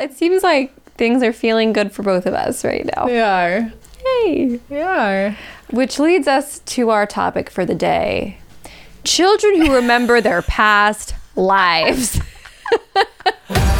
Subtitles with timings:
[0.00, 3.06] it seems like things are feeling good for both of us right now.
[3.06, 3.72] They are.
[4.04, 4.56] Hey.
[4.68, 5.36] They are.
[5.70, 8.38] Which leads us to our topic for the day
[9.04, 12.20] children who remember their past lives.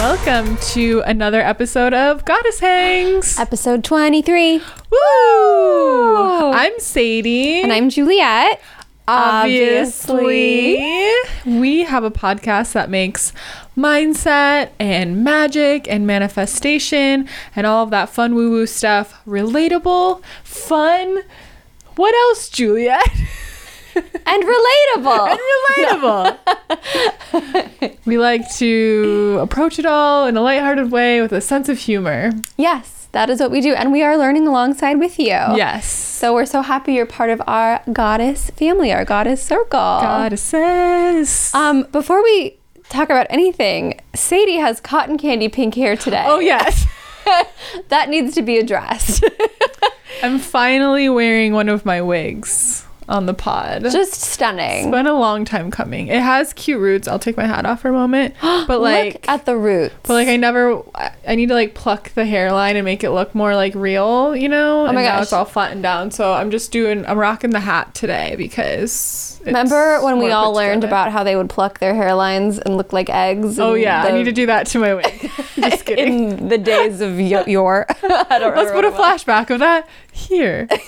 [0.00, 3.38] Welcome to another episode of Goddess Hangs.
[3.38, 4.62] Episode 23.
[4.90, 6.52] Woo!
[6.52, 7.60] I'm Sadie.
[7.60, 8.62] And I'm Juliet.
[9.06, 10.78] Obviously,
[11.44, 13.34] we have a podcast that makes
[13.76, 21.24] mindset and magic and manifestation and all of that fun woo woo stuff relatable, fun.
[21.96, 23.06] What else, Juliet?
[23.94, 25.36] And relatable.
[25.78, 27.96] relatable.
[28.04, 32.30] we like to approach it all in a lighthearted way with a sense of humor.
[32.56, 33.74] yes, that is what we do.
[33.74, 35.26] And we are learning alongside with you.
[35.26, 35.86] Yes.
[35.86, 39.80] So we're so happy you're part of our goddess family, our goddess circle.
[39.80, 41.52] Goddesses.
[41.54, 46.24] Um, before we talk about anything, Sadie has cotton candy pink hair today.
[46.26, 46.86] oh, yes.
[47.88, 49.24] that needs to be addressed.
[50.22, 53.82] I'm finally wearing one of my wigs on the pod.
[53.82, 54.84] Just stunning.
[54.86, 56.06] It's been a long time coming.
[56.08, 57.08] It has cute roots.
[57.08, 58.34] I'll take my hat off for a moment.
[58.70, 59.94] But like Look at the roots.
[60.04, 60.82] but like I never
[61.26, 64.48] I need to like pluck the hairline and make it look more like real, you
[64.48, 64.82] know?
[64.82, 65.22] Oh my and now gosh.
[65.24, 66.10] it's all flattened down.
[66.12, 70.52] So I'm just doing I'm rocking the hat today because it's Remember when we all
[70.52, 70.86] learned together.
[71.08, 73.58] about how they would pluck their hairlines and look like eggs?
[73.58, 75.30] Oh yeah, I need to do that to my wig.
[75.56, 76.30] just kidding.
[76.38, 77.86] in the days of y- yore.
[78.02, 79.24] I don't Let's remember put a what it was.
[79.24, 80.68] flashback of that here.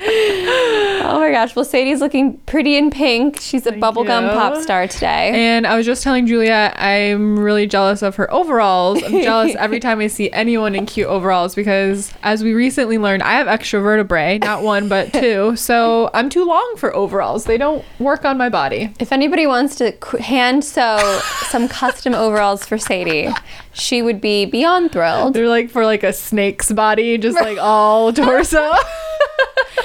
[1.08, 1.54] Oh my gosh.
[1.54, 3.38] Well, Sadie's looking pretty in pink.
[3.40, 4.28] She's a Thank bubblegum you.
[4.30, 5.30] pop star today.
[5.34, 9.02] And I was just telling Julia, I'm really jealous of her overalls.
[9.04, 13.22] I'm jealous every time I see anyone in cute overalls because, as we recently learned,
[13.22, 15.54] I have extra vertebrae, not one, but two.
[15.54, 17.44] So I'm too long for overalls.
[17.44, 18.92] They don't work on my body.
[18.98, 21.20] if anybody wants to hand sew
[21.50, 23.28] some custom overalls for Sadie,
[23.72, 25.34] she would be beyond thrilled.
[25.34, 28.72] They're like for like a snake's body, just like all torso.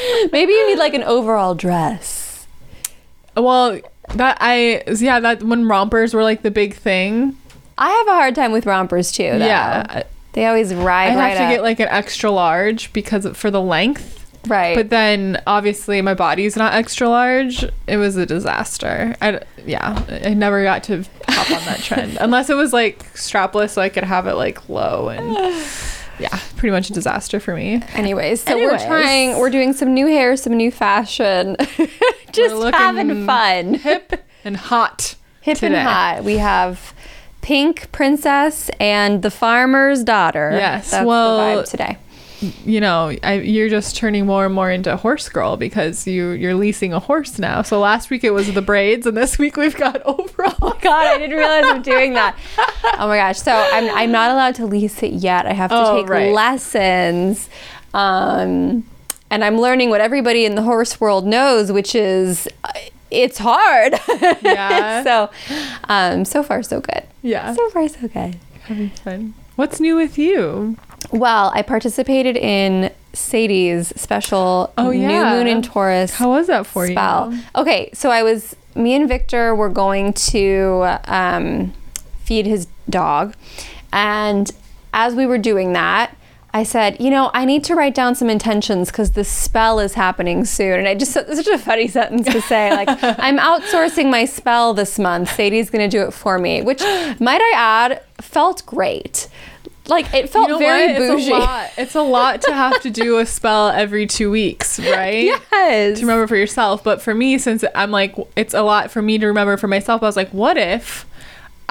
[0.31, 2.47] Maybe you need like an overall dress.
[3.35, 3.79] well,
[4.15, 7.37] that I, yeah, that when rompers were like the big thing.
[7.77, 9.23] I have a hard time with rompers too.
[9.23, 9.45] Though.
[9.45, 10.03] Yeah.
[10.33, 11.51] They always ride I'd right have to up.
[11.51, 14.17] get like an extra large because for the length.
[14.47, 14.75] right.
[14.75, 17.65] But then obviously my body's not extra large.
[17.87, 19.15] It was a disaster.
[19.21, 23.71] I yeah, I never got to hop on that trend unless it was like strapless
[23.71, 25.35] so I could have it like low and
[26.21, 27.81] yeah, pretty much a disaster for me.
[27.93, 28.81] Anyways, so Anyways.
[28.81, 31.57] we're trying, we're doing some new hair, some new fashion,
[32.31, 33.73] just having fun.
[33.75, 35.15] Hip and hot.
[35.41, 36.23] Hip and hot.
[36.23, 36.93] We have
[37.41, 40.51] Pink Princess and the Farmer's Daughter.
[40.53, 41.97] Yes, That's well- the vibe today.
[42.65, 46.31] You know, I, you're just turning more and more into a horse girl because you
[46.31, 47.61] you're leasing a horse now.
[47.61, 50.57] So last week it was the braids, and this week we've got overalls.
[50.81, 52.35] God, I didn't realize I'm doing that.
[52.97, 53.39] Oh my gosh.
[53.39, 55.45] So I'm, I'm not allowed to lease it yet.
[55.45, 56.33] I have to Oh, take right.
[56.33, 57.47] lessons.
[57.93, 58.85] Um,
[59.29, 62.71] and I'm learning what everybody in the horse world knows, which is uh,
[63.11, 63.93] it's hard.
[64.41, 65.03] Yeah.
[65.03, 65.29] so,
[65.89, 67.03] um, so far, so good.
[67.21, 68.37] Yeah, So far, so good.
[68.63, 69.33] having fun.
[69.57, 70.77] What's new with you?
[71.11, 75.07] Well, I participated in Sadie's special Oh, New.
[75.07, 77.33] Moon in Taurus How was that for spell.
[77.33, 77.41] you?
[77.55, 81.73] Okay, so I was, me and Victor were going to um,
[82.23, 83.35] feed his dog.
[83.91, 84.49] And
[84.93, 86.15] as we were doing that,
[86.53, 89.93] I said, you know, I need to write down some intentions because the spell is
[89.93, 90.79] happening soon.
[90.79, 92.71] And I just, it's such a funny sentence to say.
[92.71, 95.33] Like, I'm outsourcing my spell this month.
[95.33, 99.29] Sadie's going to do it for me, which, might I add, felt great.
[99.87, 100.97] Like, it felt You know very what?
[100.99, 101.21] bougie.
[101.23, 101.71] It's a lot.
[101.77, 105.25] It's a lot to have to do a spell every two weeks, right?
[105.51, 105.99] Yes.
[105.99, 106.83] To remember for yourself.
[106.83, 110.03] But for me, since I'm like, it's a lot for me to remember for myself,
[110.03, 111.05] I was like, what if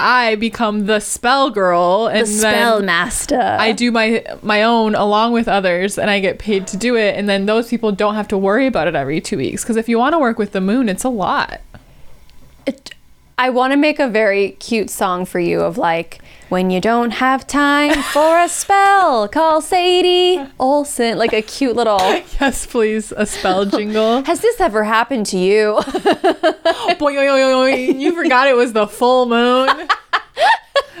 [0.01, 3.39] I become the spell girl and the spell master.
[3.39, 7.15] I do my my own along with others and I get paid to do it
[7.15, 9.87] and then those people don't have to worry about it every two weeks because if
[9.87, 11.61] you want to work with the moon it's a lot
[12.65, 12.95] it,
[13.37, 16.19] I want to make a very cute song for you of like
[16.51, 21.17] when you don't have time for a spell, call Sadie Olson.
[21.17, 21.97] Like a cute little.
[22.41, 25.75] yes please a spell jingle Has this ever happened to you?
[26.91, 28.01] Oing.
[28.01, 29.87] you forgot it was the full moon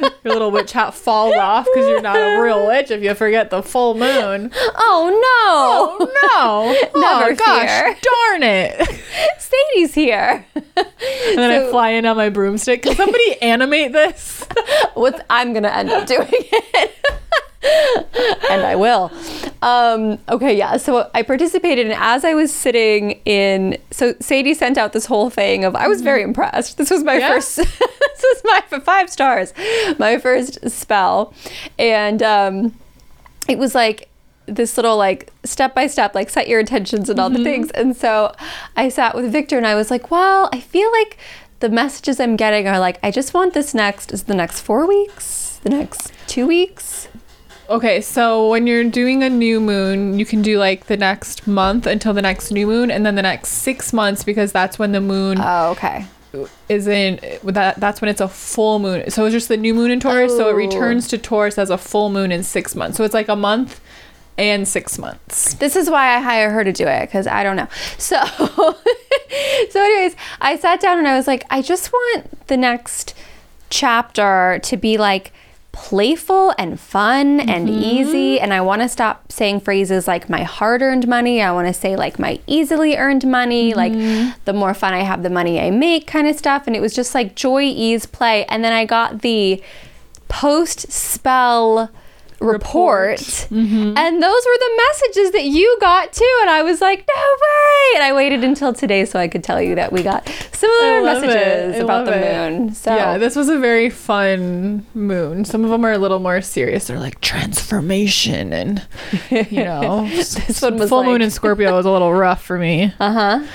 [0.23, 3.49] your little witch hat falls off because you're not a real witch if you forget
[3.49, 6.07] the full moon Oh no!
[6.07, 7.97] oh no Never oh, gosh fear.
[8.01, 8.99] darn it
[9.39, 10.45] Sadie's here.
[10.55, 14.45] and then I fly in on my broomstick can somebody animate this
[14.93, 16.91] What's I'm gonna end up doing it.
[17.63, 19.11] And I will.
[19.61, 20.77] Um, okay, yeah.
[20.77, 25.29] So I participated, and as I was sitting in, so Sadie sent out this whole
[25.29, 26.77] thing of I was very impressed.
[26.77, 27.29] This was my Yeah?
[27.35, 27.55] first.
[27.57, 27.69] this
[28.23, 28.41] was
[28.71, 29.53] my five stars,
[29.99, 31.33] my first spell,
[31.77, 32.75] and um,
[33.47, 34.07] it was like
[34.47, 37.95] this little like step by step like set your intentions and all the things and
[37.95, 38.33] so
[38.75, 41.15] i sat with victor and i was like well i feel like
[41.59, 44.85] the messages i'm getting are like i just want this next is the next four
[44.87, 47.07] weeks the next two weeks
[47.71, 51.87] Okay, so when you're doing a new moon, you can do like the next month
[51.87, 54.99] until the next new moon, and then the next six months because that's when the
[55.01, 56.05] moon oh okay
[56.67, 57.19] is in.
[57.43, 59.09] That that's when it's a full moon.
[59.09, 60.55] So it's just the new moon in Taurus, so it Oh.
[60.55, 62.97] returns to Taurus as a full moon in six months.
[62.97, 63.79] So it's like a month
[64.37, 65.53] and six months.
[65.55, 67.67] this is why i hire her to do it because i don't know
[67.97, 68.17] so
[69.69, 73.13] so anyways i sat down and i was like i just want the next
[73.69, 75.33] chapter to be like
[75.71, 77.83] playful and fun and mm-hmm.
[77.83, 78.39] easy.
[78.39, 81.41] And i want to stop saying phrases like my hard-earned money.
[81.41, 83.73] I want to say like my easily earned money.
[83.73, 83.77] Mm-hmm.
[84.29, 86.67] Like the more fun i have the money i make kind of stuff.
[86.67, 88.45] And it was just like joy ease play.
[88.45, 89.61] And then i got the
[90.27, 91.89] post spell
[92.41, 97.21] report, and those were the messages that you got too and i was like no
[97.41, 101.03] way and i waited until today so i could tell you that we got similar
[101.03, 102.51] messages about the it.
[102.51, 105.45] moon so Yeah, this was a very fun moon.
[105.45, 106.87] Some of them are a little more serious.
[106.87, 108.85] They're like transformation and
[109.29, 110.07] you know.
[110.09, 112.93] This one was full moon in Scorpio was a little rough for me.
[112.99, 113.45] uh-huh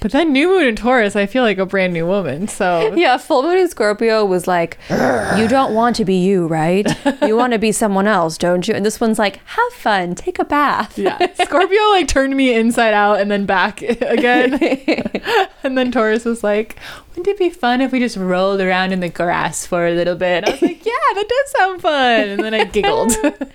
[0.00, 2.48] But then new moon in Taurus, I feel like a brand new woman.
[2.48, 6.86] So yeah full moon in scorpio was like you don't want to be you right
[7.22, 10.38] you want to be someone else don't you and this one's like have fun take
[10.38, 14.54] a bath yeah, Scorpio like turned me inside out and then back again.
[15.62, 16.76] and then Taurus was like,
[17.16, 20.16] "Wouldn't it be fun if we just rolled around in the grass for a little
[20.16, 23.12] bit?" I was like, "Yeah, that does sound fun." And then I giggled.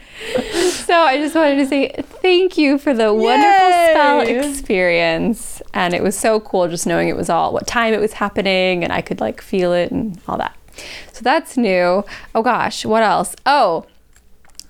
[0.91, 1.89] So I just wanted to say
[2.21, 5.61] thank you for the wonderful spell experience.
[5.73, 8.83] And it was so cool just knowing it was all what time it was happening
[8.83, 10.53] and I could like feel it and all that.
[11.13, 12.03] So that's new.
[12.35, 13.37] Oh gosh, what else?
[13.45, 13.85] Oh,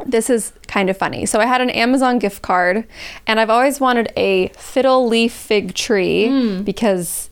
[0.06, 1.26] this is kind of funny.
[1.26, 2.86] So I had an Amazon gift card
[3.26, 6.62] and I've always wanted a fiddle leaf fig tree hmm.
[6.62, 7.31] because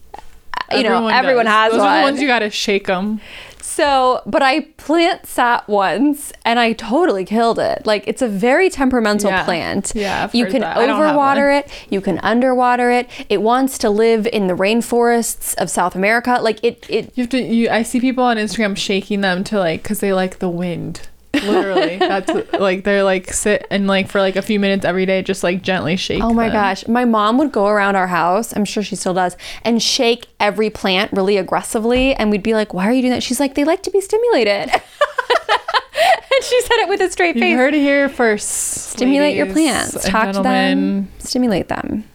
[0.75, 1.53] you know, everyone does.
[1.53, 1.87] has Those one.
[1.89, 3.21] are the ones you gotta shake them.
[3.61, 7.85] So, but I plant sat once and I totally killed it.
[7.85, 9.45] Like it's a very temperamental Yeah.
[9.45, 9.93] plant.
[9.95, 10.75] Yeah, I've you can that.
[10.77, 13.07] I don't have overwater it, you can underwater it.
[13.29, 16.39] It wants to live in the rainforests of South America.
[16.41, 17.41] Like it it You have to.
[17.41, 21.07] You, I see people on Instagram shaking them to like, cause they like the wind.
[21.43, 25.21] Literally, that's like they're like sit and like for like a few minutes every day,
[25.21, 26.23] just like gently shake.
[26.23, 26.53] Oh my them.
[26.53, 26.87] gosh.
[26.87, 30.69] My mom would go around our house, I'm sure she still does, and shake every
[30.69, 32.13] plant really aggressively.
[32.15, 33.23] And we'd be like, why are you doing that?
[33.23, 34.69] She's like, they like to be stimulated.
[34.69, 37.55] and she said it with a straight You face.
[37.55, 38.47] heard it here first.
[38.49, 40.05] Stimulate your plants.
[40.07, 41.09] Talk to them.
[41.19, 42.05] Stimulate them.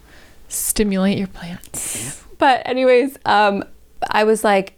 [0.49, 2.23] Stimulate your plants.
[2.39, 3.65] But anyways, um,
[4.11, 4.74] I was like,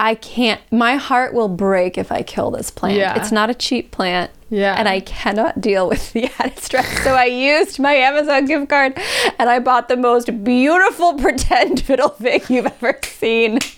[0.00, 0.60] I can't.
[0.72, 2.96] My heart will break if I kill this plant.
[2.96, 3.14] Yeah.
[3.16, 4.30] It's not a cheap plant.
[4.48, 4.74] Yeah.
[4.76, 7.04] And I cannot deal with the added stress.
[7.04, 8.98] So I used my Amazon gift card
[9.38, 13.58] and I bought the most beautiful pretend fiddle thing you've ever seen.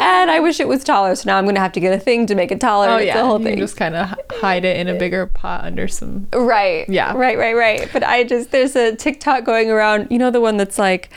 [0.00, 1.16] and I wish it was taller.
[1.16, 2.88] So now I'm going to have to get a thing to make it taller.
[2.88, 3.54] Oh It's yeah, the whole thing.
[3.54, 6.28] can just kind of hide it in a bigger pot under some.
[6.32, 6.88] Right.
[6.88, 7.14] Yeah.
[7.14, 7.88] Right, right, right.
[7.92, 11.10] But I just, there's a TikTok going around, you know, the one that's like,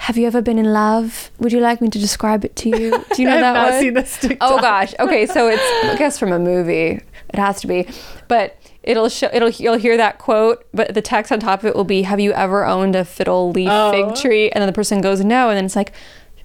[0.00, 1.30] have you ever been in love?
[1.38, 3.04] Would you like me to describe it to you?
[3.14, 3.80] Do you know that not one?
[3.80, 4.38] seen this TikTok.
[4.50, 4.94] Oh gosh.
[4.98, 7.00] Okay, so it's I guess from a movie.
[7.32, 7.86] It has to be.
[8.26, 11.76] But it'll show it'll you'll hear that quote, but the text on top of it
[11.76, 13.92] will be have you ever owned a fiddle leaf Oh.
[13.92, 14.50] fig tree?
[14.50, 15.92] And then the person goes no and then it's like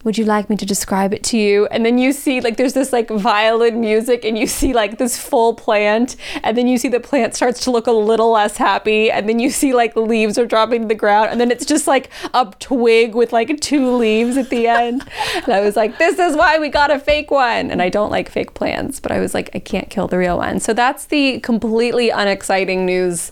[0.05, 1.65] would you like me to describe it to you?
[1.71, 5.17] And then you see like there's this like violin music and you see like this
[5.17, 9.09] full plant and then you see the plant starts to look a little less happy
[9.09, 11.65] and then you see like the leaves are dropping to the ground and then it's
[11.65, 15.03] just like a twig with like two leaves at the end.
[15.35, 17.71] and I was like, this is why we got a fake one.
[17.71, 20.37] And I don't like fake plants, but I was like, I can't kill the real
[20.37, 20.59] one.
[20.59, 23.31] So that's the completely unexciting news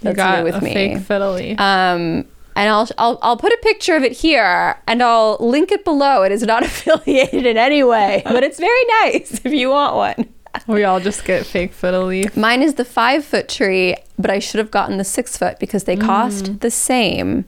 [0.00, 0.72] You that's got new with a me.
[0.72, 1.60] fake fiddly.
[1.60, 2.24] Um,
[2.56, 6.22] and I'll, I'll I'll put a picture of it here and I'll link it below.
[6.22, 10.28] It is not affiliated in any way, but it's very nice if you want one.
[10.68, 12.36] we all just get fake fiddle leaf.
[12.36, 15.84] Mine is the five foot tree, but I should have gotten the six foot because
[15.84, 16.60] they cost Mm.
[16.60, 17.44] the same.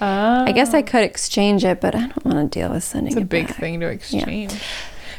[0.00, 3.08] Ah, I guess I could exchange it, but I don't want to deal with sending
[3.12, 3.56] it's a it big back.
[3.56, 4.52] thing to exchange.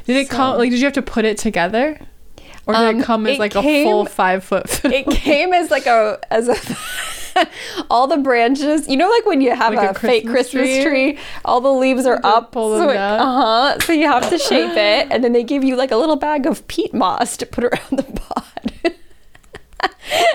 [0.05, 0.57] Did it So- come?
[0.57, 1.97] Like, did you have to put it together,
[2.67, 4.97] or did Um, it come as it like came- a full five foot fiddle?
[4.97, 6.55] It came as like a as a
[7.89, 8.87] all the branches.
[8.87, 11.13] You know, like when you have Like a, a fake Christmas Christmas tree?
[11.13, 11.19] tree?
[11.43, 12.51] all the leaves are up.
[12.51, 13.19] pull them so down?
[13.19, 13.25] uh
[13.73, 13.79] huh.
[13.81, 16.45] So you have to shape it, and then they give you like a little bag
[16.45, 18.41] of peat moss to put around the pot.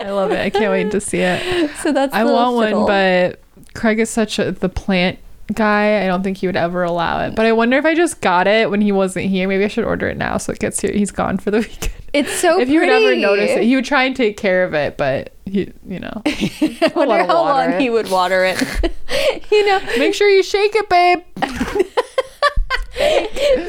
[0.02, 0.38] I love it.
[0.40, 1.70] I can't wait to see it.
[1.82, 3.40] So that's I want one, but
[3.75, 5.18] Craig is such a the plant
[5.54, 6.04] guy.
[6.04, 7.35] I don't think he would ever allow it.
[7.35, 9.47] But I wonder if I just got it when he wasn't here.
[9.49, 10.92] Maybe I should order it now so it gets here.
[10.92, 11.92] He's gone for the weekend.
[12.12, 14.75] it's so if you would ever notice it, he would try and take care of
[14.75, 17.80] it, but he, you know, I wonder how long it.
[17.80, 18.61] he would water it.
[19.50, 21.21] you know, make sure you shake it, babe.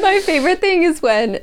[0.01, 1.39] my favorite thing is when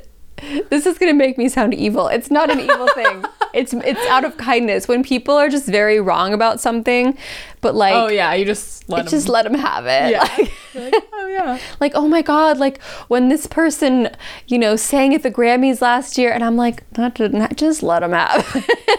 [0.69, 2.07] this is gonna make me sound evil.
[2.07, 3.25] It's not an evil thing.
[3.53, 7.17] It's it's out of kindness when people are just very wrong about something,
[7.61, 9.07] but like oh yeah, you just let him.
[9.07, 10.11] just let them have it.
[10.11, 10.47] yeah.
[10.75, 11.59] Like, like, oh yeah.
[11.79, 14.09] like, oh my god, like when this person,
[14.47, 17.81] you know, sang at the Grammys last year, and I'm like, not, to- not just
[17.81, 18.45] let them have.
[18.55, 18.79] it.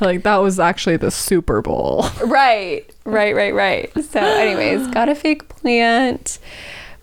[0.00, 2.06] Like that was actually the Super Bowl.
[2.24, 4.04] right, right, right, right.
[4.04, 6.38] So, anyways, got a fake plant,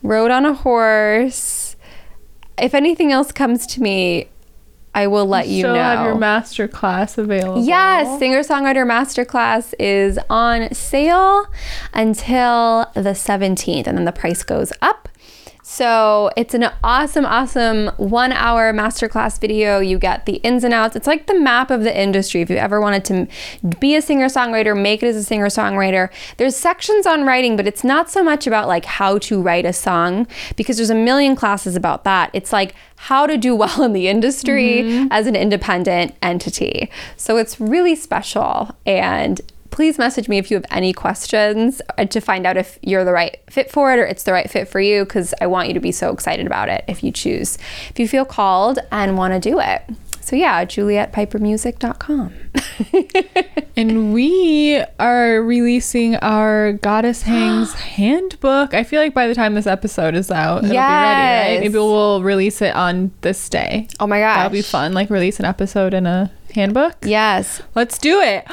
[0.03, 1.75] rode on a horse.
[2.57, 4.29] If anything else comes to me,
[4.95, 5.81] I will let you Still know.
[5.81, 7.63] have your master class available.
[7.63, 11.47] Yes, Singer Songwriter Masterclass is on sale
[11.93, 15.09] until the 17th, and then the price goes up.
[15.65, 19.79] So it's an awesome, awesome one hour masterclass video.
[19.79, 20.97] You get the ins and outs.
[20.97, 22.41] It's like the map of the industry.
[22.41, 23.27] If you ever wanted to
[23.79, 27.65] be a singer songwriter, make it as a singer songwriter, there's sections on writing, but
[27.65, 30.27] it's not so much about like how to write a song
[30.57, 32.29] because there's a million classes about that.
[32.33, 35.07] It's like how to do well in the industry mm-hmm.
[35.11, 36.91] as an independent entity.
[37.15, 38.75] So it's really special.
[38.85, 39.39] And
[39.73, 43.11] please message me if you have any questions uh, to find out if you're the
[43.11, 45.73] right fit for it or it's the right fit for you because I want you
[45.73, 47.57] to be so excited about it if you choose,
[47.89, 49.81] if you feel called and want to do it.
[50.21, 52.33] So yeah, julietpipermusic.com.
[53.75, 58.75] And we are releasing our Goddess Hangs handbook.
[58.75, 61.59] I feel like by the time this episode is out, it'll be ready, right?
[61.59, 63.87] Maybe we'll release it on this day.
[63.99, 64.37] Oh my gosh.
[64.37, 64.93] That'll be fun.
[64.93, 66.95] Like release an episode in a handbook.
[67.03, 67.61] Yes.
[67.75, 68.45] Let's do it.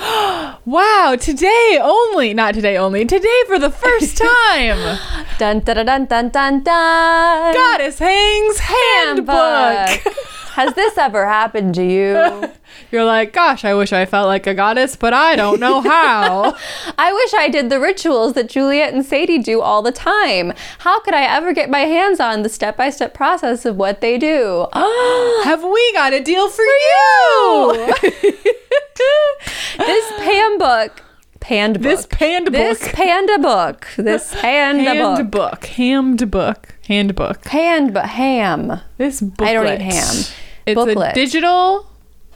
[0.64, 2.34] wow, today only.
[2.34, 3.04] Not today only.
[3.04, 4.16] Today for the first
[4.48, 4.98] time.
[5.38, 7.54] Dun dun dun dun dun dun.
[7.54, 10.14] Goddess Hangs handbook.
[10.54, 12.50] Has this ever happened to you?
[12.90, 16.56] You're like, gosh, I wish I felt like a goddess, but I don't know how.
[16.98, 20.52] I wish I did the rituals that Juliet and Sadie do all the time.
[20.78, 24.00] How could I ever get my hands on the step by step process of what
[24.00, 24.66] they do?
[25.44, 27.89] Have we got a deal for you?
[29.78, 31.02] this Pam book,
[31.40, 31.82] Pand book.
[31.82, 32.60] This panda book.
[32.60, 33.88] This panda book.
[33.96, 34.94] This panda
[35.30, 35.64] book.
[35.64, 35.64] Handbook.
[35.66, 36.68] Hammed book.
[36.86, 37.46] Handbook.
[37.46, 38.80] Hand but ham.
[38.98, 39.48] This booklet.
[39.48, 40.14] I don't eat ham.
[40.66, 41.12] It's Booklet.
[41.12, 41.86] a digital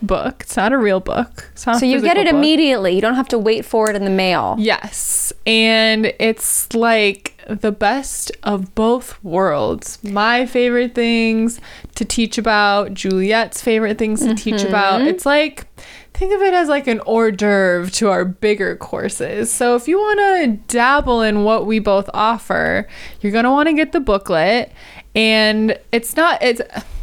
[0.01, 0.37] book.
[0.41, 1.51] It's not a real book.
[1.53, 2.35] It's not a So you get it book.
[2.35, 2.95] immediately.
[2.95, 4.57] You don't have to wait for it in the mail.
[4.59, 5.33] Yes.
[5.47, 10.03] And it's like the best of both worlds.
[10.03, 11.61] My favorite things
[11.95, 15.01] to teach about, Juliet's favorite things to teach about.
[15.01, 15.09] Mm-hmm.
[15.09, 15.67] It's like,
[16.15, 19.53] think of it as like an hors d'oeuvre to our bigger courses.
[19.53, 22.89] So if you want to dabble in what we both offer,
[23.21, 24.73] you're going to want to get the booklet.
[25.15, 26.61] And it's not, it's,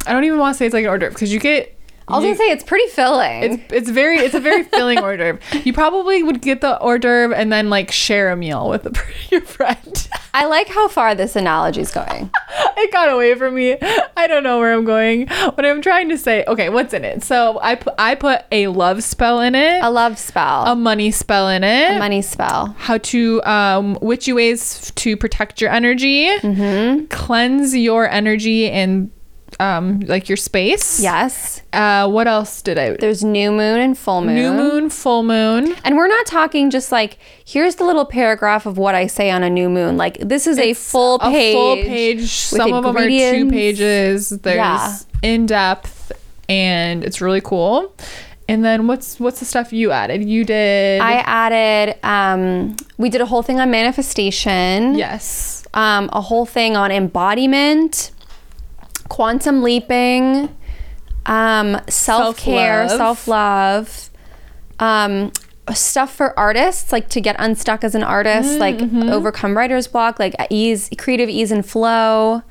[0.08, 1.78] I don't even want to say it's like an hors d'oeuvre because you get,
[2.08, 3.44] I was you- gonna say it's pretty filling.
[3.44, 5.40] it's it's very it's a very filling hors d'oeuvre.
[5.66, 8.94] You probably would get the hors d'oeuvre and then like share a meal with a,
[9.32, 10.08] your friend.
[10.34, 12.30] I like how far this analogy is going.
[12.78, 13.78] it got away from me.
[14.18, 15.28] I don't know where I'm going.
[15.28, 16.44] What I'm trying to say.
[16.48, 17.24] Okay, what's in it?
[17.24, 20.66] So I put I put a love spell in it, A love spell.
[20.66, 22.76] a money spell in it, a money spell.
[22.80, 27.06] how to um witchy ways to protect your energy, Mm-hmm.
[27.06, 29.12] cleanse your energy and
[29.60, 31.00] um like your space.
[31.02, 31.62] Yes.
[31.74, 32.96] Uh, what else did I?
[32.98, 34.36] There's new moon and full moon.
[34.36, 35.76] New moon, full moon.
[35.84, 39.44] And we're not talking just like here's the little paragraph of what I say on
[39.44, 39.98] a new moon.
[39.98, 41.54] Like this is a full a page.
[41.56, 42.30] full page.
[42.30, 44.30] Some of them are two pages.
[44.30, 44.98] There's Yeah.
[45.22, 46.12] in depth,
[46.50, 47.94] and it's really cool.
[48.50, 50.28] And then what's what's the stuff you added?
[50.28, 54.96] You did I added um we did a whole thing on manifestation.
[54.96, 55.64] yes.
[55.74, 58.12] Um a whole thing on embodiment,
[59.12, 60.56] quantum leaping,
[61.26, 63.90] um self-care, Self-love.
[63.90, 64.10] self-love.
[64.80, 65.32] Um
[65.76, 69.10] stuff for artists like to get unstuck as an artist, like Mm-hmm.
[69.10, 72.42] overcome writer's block, like ease creative ease and flow.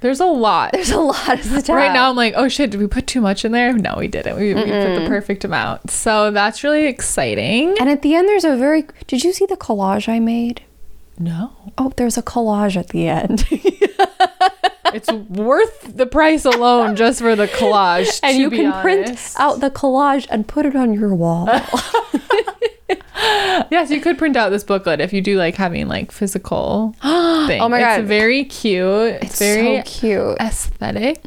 [0.00, 0.72] There's a lot.
[0.72, 1.68] There's a lot of stuff.
[1.70, 3.72] Right now, I'm like, oh shit, did we put too much in there?
[3.72, 4.36] No, we didn't.
[4.36, 5.90] We, we put the perfect amount.
[5.90, 7.76] So that's really exciting.
[7.80, 8.84] And at the end, there's a very.
[9.08, 10.62] Did you see the collage I made?
[11.18, 13.44] No, Oh, there's a collage at the end.
[14.86, 18.20] it's worth the price alone just for the collage.
[18.22, 21.48] and you can print out the collage and put it on your wall.
[23.70, 27.60] Yes, you could print out this booklet if you do like having like physical thing.
[27.60, 28.86] Oh my god, It's very cute.
[29.14, 30.36] It's, It's very so cute.
[30.40, 31.20] aesthetic.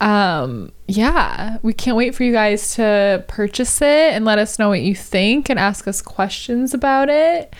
[0.00, 4.68] Um, yeah, we can't wait for you guys to purchase it and let us know
[4.68, 7.54] what you think and ask us questions about it.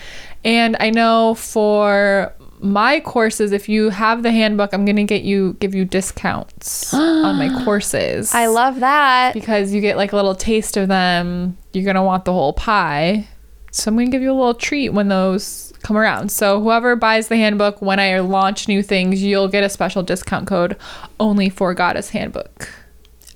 [0.44, 2.34] And I know for
[2.64, 7.36] my courses, if you have the handbook, I'm gonna get you give you discounts on
[7.36, 8.34] my courses.
[8.34, 9.34] I love that.
[9.34, 11.56] because you get like a little taste of them.
[11.72, 13.28] You're gonna want the whole pie.
[13.70, 16.30] So I'm gonna give you a little treat when those come around.
[16.32, 20.46] So whoever buys the handbook when I launch new things, you'll get a special discount
[20.46, 20.76] code
[21.20, 22.68] only for Goddess Handbook.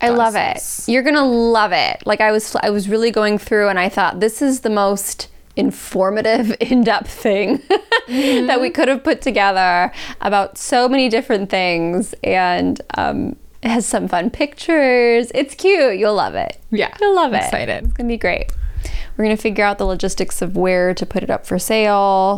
[0.00, 0.62] I love it.
[0.87, 2.02] You're gonna love it.
[2.06, 5.28] Like I was, I was really going through, and I thought this is the most
[5.58, 7.62] informative, in-depth thing
[8.08, 13.84] that we could have put together about so many different things, and um, it has
[13.84, 15.30] some fun pictures.
[15.34, 15.98] It's cute.
[15.98, 16.58] You'll love it.
[16.70, 17.44] Yeah, You'll love I'm it.
[17.44, 17.84] excited.
[17.84, 18.46] It's gonna be great.
[19.16, 22.36] We're gonna figure out the logistics of where to put it up for sale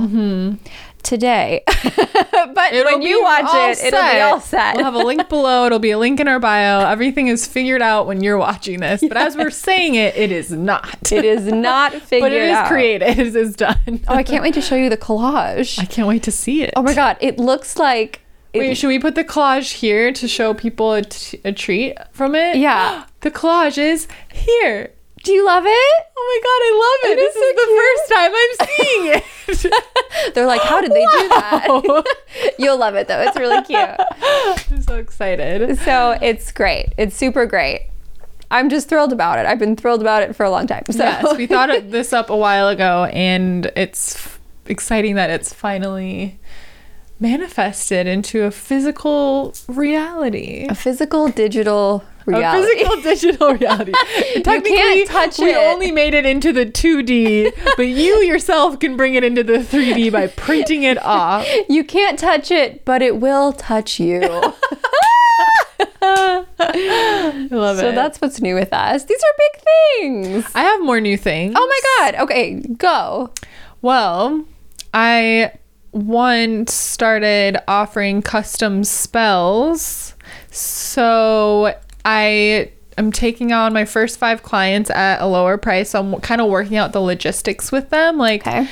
[1.02, 1.62] today.
[1.66, 4.76] but when you watch it, it'll be all set.
[4.76, 5.66] We'll have a link below.
[5.66, 6.87] It'll be a link in our bio.
[6.87, 9.00] Everything is figured out when you're watching this.
[9.00, 11.12] But as we're saying it, it is not.
[11.12, 12.26] it is not figured out.
[12.26, 12.69] but it is out.
[12.69, 13.19] created.
[13.19, 13.76] It is done.
[14.09, 15.78] Oh, I can't wait to show you the collage.
[15.78, 16.73] I can't wait to see it.
[16.76, 18.21] Oh my god, it looks like.
[18.52, 21.97] It, Wait, should we put the collage here to show people a, t- a treat
[22.12, 22.57] from it?
[22.57, 23.04] Yeah.
[23.21, 24.95] The collage is here.
[25.22, 26.06] Do you love it?
[26.16, 27.18] Oh my god, I love it.
[27.18, 30.34] It This is is the first time I'm seeing it.
[30.34, 32.04] They're like, how did they do that?
[32.58, 33.20] You'll love it though.
[33.20, 33.78] It's really cute.
[34.72, 35.78] I'm so excited.
[35.80, 36.92] So it's great.
[36.96, 37.88] It's super great.
[38.50, 39.46] I'm just thrilled about it.
[39.46, 40.82] I've been thrilled about it for a long time.
[40.90, 45.52] So Yes, we thought of this up a while ago, and it's exciting that it's
[45.54, 46.38] finally
[47.20, 50.66] manifested into a physical reality.
[50.68, 52.62] a physical digital reality.
[52.62, 53.92] A physical digital reality.
[54.42, 55.56] Technically, touch we it.
[55.56, 60.12] only made it into the 2D, but you yourself can bring it into the 3D
[60.12, 61.46] by printing it off.
[61.68, 64.20] you can't touch it, but it will touch you.
[66.02, 67.90] I love so it.
[67.90, 69.04] So that's what's new with us.
[69.04, 70.52] These are big things.
[70.54, 71.54] I have more new things.
[71.56, 72.22] Oh my god.
[72.22, 73.32] Okay, go.
[73.82, 74.45] Well,
[74.92, 75.52] I
[75.92, 80.14] once started offering custom spells.
[80.50, 85.91] So I am taking on my first five clients at a lower price.
[85.91, 88.19] So I'm kind of working out the logistics with them.
[88.19, 88.69] Like, Okay.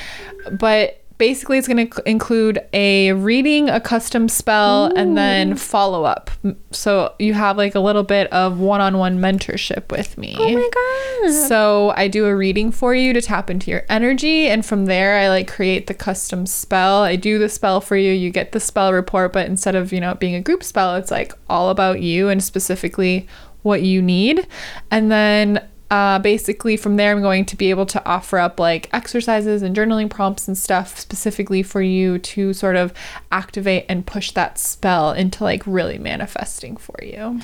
[0.51, 6.31] but basically it's going to include a reading, a custom spell, and then follow up.
[6.71, 10.35] So you have like a little bit of one on one mentorship with me.
[10.39, 11.33] Oh my god.
[11.47, 15.19] So I do a reading for you to tap into your energy, and from there
[15.19, 17.03] I like create the custom spell.
[17.03, 18.11] I do the spell for you.
[18.13, 21.11] You get the spell report, but instead of you know being a group spell, it's
[21.11, 23.27] like all about you and specifically
[23.61, 24.47] what you need.
[24.89, 28.89] And then uh, basically from there I'm going to be able to offer up like
[28.93, 32.93] exercises and journaling prompts and stuff specifically for you to sort of
[33.31, 37.39] activate and push that spell into like really manifesting for you.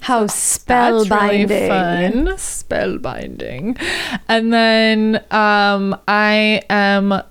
[0.00, 1.68] How That's really spellbinding.
[1.68, 2.26] fun.
[2.36, 3.82] Spellbinding.
[4.28, 7.22] And then um, I am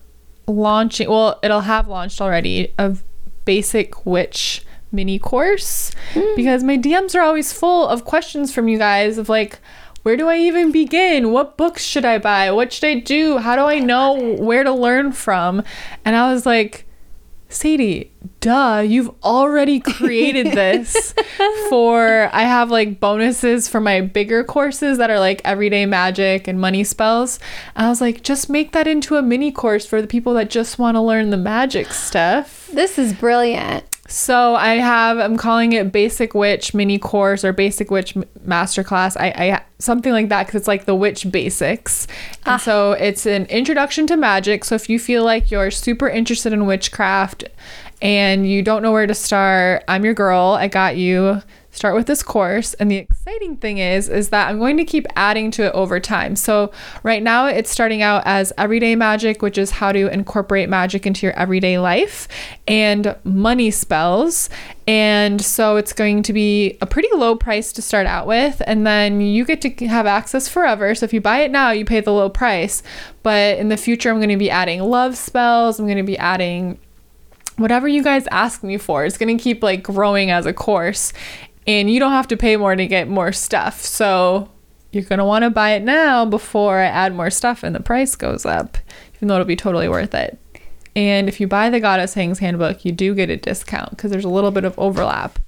[0.47, 2.97] launching, well, it'll have launched already, a
[3.45, 5.91] basic witch mini course
[6.35, 9.59] because my DMs are always full of questions from you guys of like,
[10.03, 11.31] where do I even begin?
[11.31, 12.51] What books should I buy?
[12.51, 13.37] What should I do?
[13.39, 15.63] How do I know where to learn from?
[16.05, 16.85] And I was like,
[17.53, 21.13] Sadie, duh, you've already created this
[21.69, 26.59] for I have like bonuses for my bigger courses that are like everyday magic and
[26.59, 27.39] money spells.
[27.75, 30.49] And I was like, just make that into a mini course for the people that
[30.49, 32.67] just want to learn the magic stuff.
[32.73, 33.85] This is brilliant.
[34.07, 38.13] So I have I'm calling it Basic Witch mini course or Basic Witch
[38.45, 39.15] Masterclass.
[39.17, 42.07] I, I something like that because it's like the witch basics.
[42.45, 42.57] And ah.
[42.57, 44.65] so it's an introduction to magic.
[44.65, 47.45] So if you feel like you're super interested in witchcraft
[48.01, 50.57] and you don't know where to start, I'm your girl.
[50.59, 51.41] I got you.
[51.73, 52.75] Start with this course.
[52.75, 55.99] And the exciting thing is is that I'm going to keep adding to it over
[55.99, 56.35] time.
[56.35, 61.07] So right now it's starting out as everyday magic, which is how to incorporate magic
[61.07, 62.27] into your everyday life
[62.67, 64.51] and money spells.
[64.87, 68.61] And so it's going to be a pretty low price to start out with.
[68.67, 70.93] And then you get to have access forever.
[70.93, 72.83] So if you buy it now, you pay the low price.
[73.23, 75.79] But in the future, I'm going to be adding love spells.
[75.79, 76.77] I'm going to be adding
[77.57, 79.05] whatever you guys ask me for.
[79.05, 81.13] It's going to keep like growing as a course.
[81.65, 83.81] And you don't have to pay more to get more stuff.
[83.81, 84.49] So
[84.91, 87.79] you're going to want to buy it now before I add more stuff and the
[87.79, 88.77] price goes up,
[89.15, 90.37] even though it'll be totally worth it.
[90.95, 94.25] And if you buy the Goddess Hangs handbook, you do get a discount because there's
[94.25, 95.39] a little bit of overlap.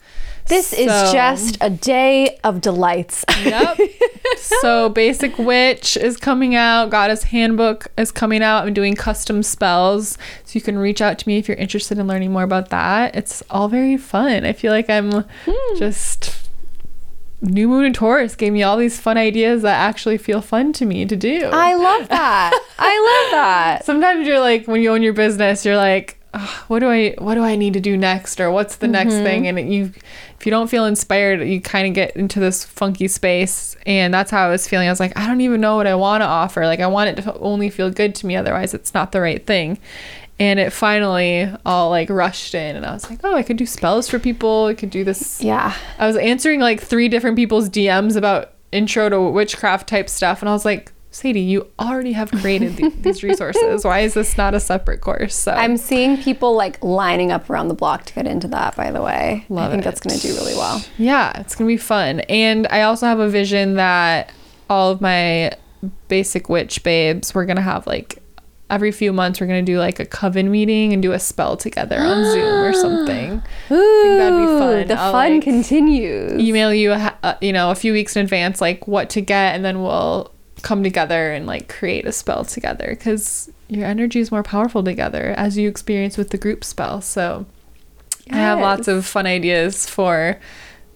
[0.48, 3.26] This is just a day of delights.
[3.44, 3.80] Yep.
[4.38, 6.92] so Basic Witch is coming out.
[6.92, 8.68] Goddess Handbook is coming out.
[8.68, 10.18] I'm doing custom spells.
[10.44, 13.16] So you can reach out to me if you're interested in learning more about that.
[13.16, 14.46] It's all very fun.
[14.46, 15.78] I feel like I'm hmm.
[15.78, 16.46] just
[17.42, 20.86] new moon and Taurus gave me all these fun ideas that actually feel fun to
[20.86, 21.50] me to do.
[21.52, 22.60] I love that.
[22.80, 23.80] I love that.
[23.86, 26.15] Sometimes you're like when you own your business, you're like, "Ugh,
[26.68, 29.24] what do I what do I need to do next or what's the next mm-hmm.
[29.24, 29.92] thing and you
[30.40, 34.32] if you don't feel inspired, you kind of get into this funky space and that's
[34.32, 34.88] how I was feeling.
[34.88, 36.66] I was like, I don't even know what I want to offer.
[36.66, 39.46] Like I want it to only feel good to me otherwise it's not the right
[39.46, 39.80] thing.
[40.38, 43.66] And it finally all like rushed in and I was like, "Oh, I could do
[43.66, 44.66] spells for people.
[44.66, 45.74] I could do this Yeah.
[45.98, 50.50] I was answering like three different people's DMs about intro to witchcraft type stuff, and
[50.50, 53.86] I was like, Sadie, you already have created th- these resources.
[53.86, 55.34] Why is this not a separate course?
[55.34, 58.92] So I'm seeing people like lining up around the block to get into that, by
[58.92, 59.46] the way.
[59.48, 59.86] Love I think it.
[59.86, 60.84] that's going to do really well.
[60.98, 62.20] yeah, it's gonna be fun.
[62.22, 64.34] And I also have a vision that
[64.70, 65.54] all of my
[66.10, 68.22] basic witch babes, we're gonna have like
[68.70, 71.98] every few months we're gonna do like a coven meeting and do a spell together
[71.98, 73.42] on Zoom or something.
[73.72, 74.88] Ooh, that'd be fun.
[74.90, 76.42] The I'll, fun like, continues.
[76.42, 79.64] email you uh, you know a few weeks in advance like what to get and
[79.64, 80.35] then we'll
[80.66, 85.36] come together and like create a spell together because your energy is more powerful together
[85.38, 87.02] as you experience with the group spell.
[87.02, 87.46] So
[88.32, 90.40] i have lots of fun ideas for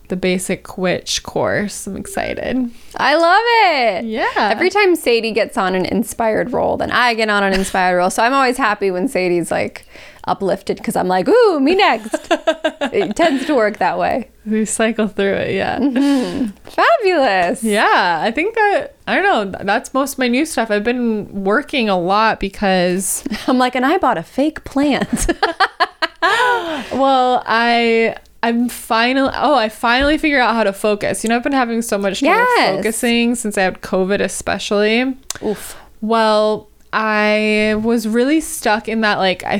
[0.08, 1.86] the basic witch course.
[1.86, 2.71] I'm excited.
[2.97, 4.05] I love it.
[4.05, 4.49] yeah.
[4.51, 8.10] Every time Sadie gets on an inspired roll, then I get on an inspired roll.
[8.10, 9.86] So I'm always happy when Sadie's like
[10.30, 12.28] uplifted because I'm like, ooh, me next.
[12.94, 14.30] it tends to work that way.
[14.46, 16.48] we cycle through it yeah mm-hmm.
[16.70, 17.63] Fabulous.
[17.63, 21.44] yeah i think that i don't know that's most of my new stuff i've been
[21.44, 25.28] working a lot because I'm like, and I bought a fake plant.
[26.92, 31.24] Well, I I'm finally oh I finally figured out how to focus.
[31.24, 32.78] You know I've been having so much trouble Yes.
[32.78, 35.18] focusing since I had COVID, especially.
[35.44, 35.78] Oof.
[36.02, 39.60] Well, I was really stuck in that like I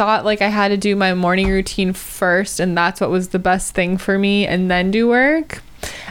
[0.00, 3.38] thought like I had to do my morning routine first, and that's what was the
[3.38, 5.62] best thing for me, and then do work.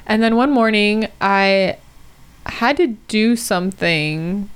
[0.05, 1.79] And then one morning I
[2.45, 4.47] had to do something.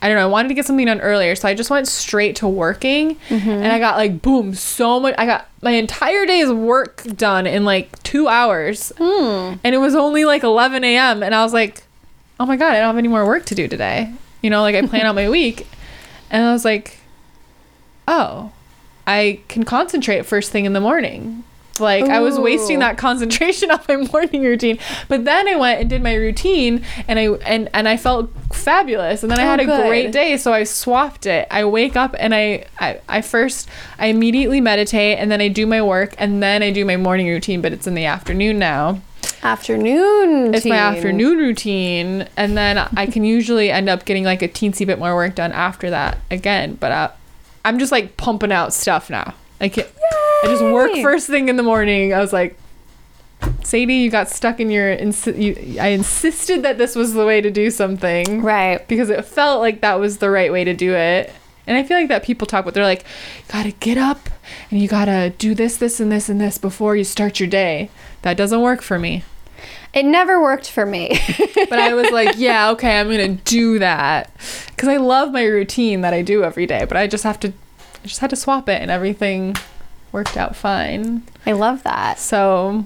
[0.00, 0.22] I don't know.
[0.22, 3.50] I wanted to get something done earlier, so I just went straight to working, mm-hmm.
[3.50, 5.14] and I got like boom, so much.
[5.18, 9.56] I got my entire day's work done in like two hours, hmm.
[9.62, 11.22] and it was only like 11 a.m.
[11.22, 11.82] And I was like,
[12.40, 14.10] oh my god, I don't have any more work to do today.
[14.40, 15.66] You know, like I plan out my week,
[16.30, 16.96] and I was like,
[18.08, 18.50] oh,
[19.06, 21.44] I can concentrate first thing in the morning.
[21.80, 24.78] Like I was wasting that concentration on my morning routine.
[25.08, 29.22] But then I went and did my routine and I and and I felt fabulous.
[29.22, 29.86] And then I Oh, had a good.
[29.88, 31.48] great day, so I swapped it.
[31.50, 35.66] I wake up and I, I I first I immediately meditate and then I do
[35.66, 39.00] my work and then I do my morning routine, but it's in the afternoon now.
[39.42, 40.54] Afternoon.
[40.54, 44.86] It's my afternoon routine, and then I can usually end up getting like a teensy
[44.86, 46.74] bit more work done after that again.
[46.78, 47.10] But uh,
[47.64, 49.34] I'm just like pumping out stuff now.
[49.60, 49.84] I can
[50.42, 52.12] I just work first thing in the morning.
[52.12, 52.58] I was like,
[53.64, 54.96] Sadie, you got stuck in your.
[54.96, 58.86] Insi- you, I insisted that this was the way to do something Right.
[58.88, 61.32] because it felt like that was the right way to do it.
[61.66, 63.04] And I feel like that people talk about they're like,
[63.48, 64.28] gotta get up
[64.70, 67.88] and you gotta do this, this, and this, and this before you start your day.
[68.22, 69.22] That doesn't work for me.
[69.94, 71.18] It never worked for me.
[71.68, 74.30] But I was like, yeah, okay, I'm gonna do that
[74.68, 76.84] because I love my routine that I do every day.
[76.86, 79.56] But I just have to, I just had to swap it, and everything
[80.12, 81.22] worked out fine.
[81.46, 82.18] I love that.
[82.18, 82.84] So,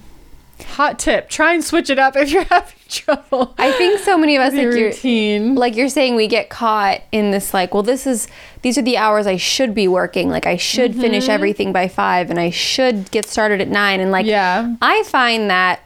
[0.65, 3.55] hot tip: try and switch it up if you're having trouble.
[3.59, 7.33] I think so many of us like you're like you're saying we get caught in
[7.33, 8.29] this like well this is
[8.63, 11.01] these are the hours I should be working like I should Mm-hmm.
[11.01, 14.77] finish everything by 5 and I should get started at 9 and like Yeah.
[14.81, 15.81] I find that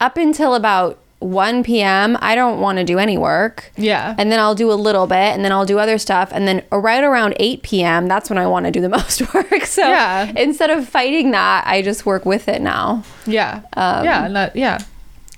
[0.00, 2.16] up until about 1 p.m.
[2.20, 3.72] I don't want to do any work.
[3.76, 4.14] Yeah.
[4.18, 6.30] And then I'll do a little bit and then I'll do other stuff.
[6.32, 9.64] And then right around 8 p.m., that's when I want to do the most work.
[9.64, 10.30] So Yeah.
[10.36, 13.02] instead of fighting that, I just work with it now.
[13.26, 14.78] yeah, Um, yeah, and that yeah,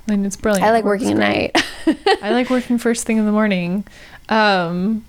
[0.09, 0.67] and it's brilliant.
[0.67, 1.63] I like working at night.
[2.23, 3.85] I like working first thing in the morning.
[4.29, 5.05] Um,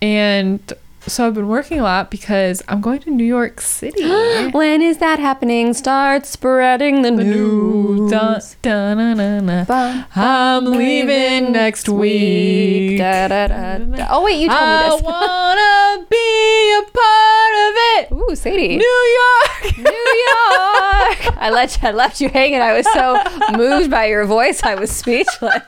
[0.00, 0.72] and
[1.06, 4.02] so I've been working a lot because I'm going to New York City.
[4.50, 5.72] when is that happening?
[5.72, 8.10] Start spreading the, news.
[8.10, 9.66] Dun, dun, dun, dun, dun.
[9.66, 12.98] Bum, I'm leaving next week.
[12.98, 14.06] Da, da, da, da.
[14.10, 15.04] Oh wait, you told I me this.
[15.06, 18.32] I wanna be a part of it.
[18.32, 18.76] Ooh, Sadie.
[18.76, 19.78] New York.
[19.78, 21.36] New York.
[21.40, 22.60] I let you, I left you hanging.
[22.60, 23.22] I was so
[23.56, 25.62] moved by your voice, I was speechless.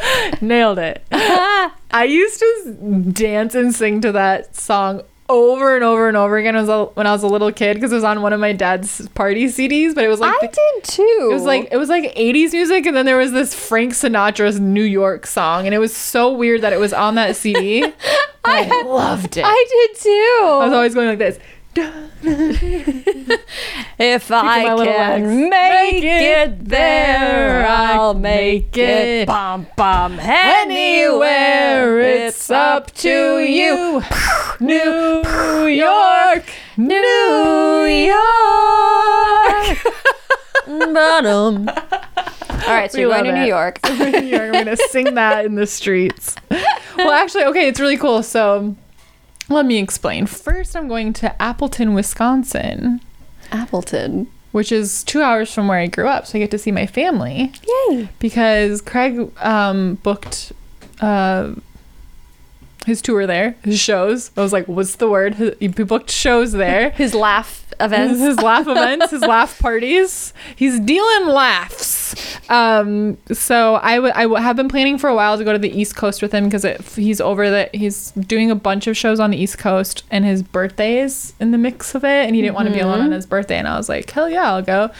[0.40, 1.04] Nailed it.
[1.12, 6.54] I used to dance and sing to that song over and over and over again
[6.54, 8.32] when I was a, when I was a little kid because it was on one
[8.32, 9.94] of my dad's party CDs.
[9.94, 11.28] But it was like I the- did too.
[11.30, 14.58] it was like it was like 80s music, and then there was this Frank Sinatra's
[14.58, 17.84] New York song, and it was so weird that it was on that CD.
[18.44, 19.44] I loved it.
[19.46, 20.38] I did too.
[20.60, 21.38] I was always going like this.
[24.02, 25.50] If I can legs.
[25.50, 29.26] make it there, I'll make it.
[29.26, 32.00] Bum bum anywhere.
[32.00, 34.02] It's up to you.
[34.60, 35.22] New
[35.68, 36.44] York.
[36.76, 38.16] New York.
[40.94, 41.68] Bottom.
[41.68, 41.74] All
[42.68, 43.48] right, so We you're going to New it.
[43.48, 43.78] York.
[43.90, 44.42] New York.
[44.46, 46.36] I'm gonna sing that in the streets.
[46.96, 48.22] Well, actually, okay, it's really cool.
[48.22, 48.76] So,
[49.50, 50.26] let me explain.
[50.26, 53.00] First, I'm going to Appleton, Wisconsin,
[53.52, 54.28] Appleton.
[54.52, 56.26] which is two hours from where I grew up.
[56.26, 57.52] So I get to see my family
[57.88, 58.08] Yay.
[58.18, 60.52] because Craig um, booked
[61.00, 61.52] uh,
[62.90, 64.30] his tour there, his shows.
[64.36, 65.56] I was like, what's the word?
[65.58, 66.90] He booked shows there.
[67.00, 68.20] His laugh events.
[68.20, 70.34] his laugh events, his laugh parties.
[70.54, 72.14] He's dealing laughs.
[72.50, 75.96] Um, so I I have been planning for a while to go to the East
[75.96, 76.64] Coast with him because
[76.96, 80.42] he's over the he's doing a bunch of shows on the East Coast and his
[80.42, 83.12] birthday is in the mix of it and he didn't want to be alone on
[83.12, 84.90] his birthday and I was like hell yeah I'll go.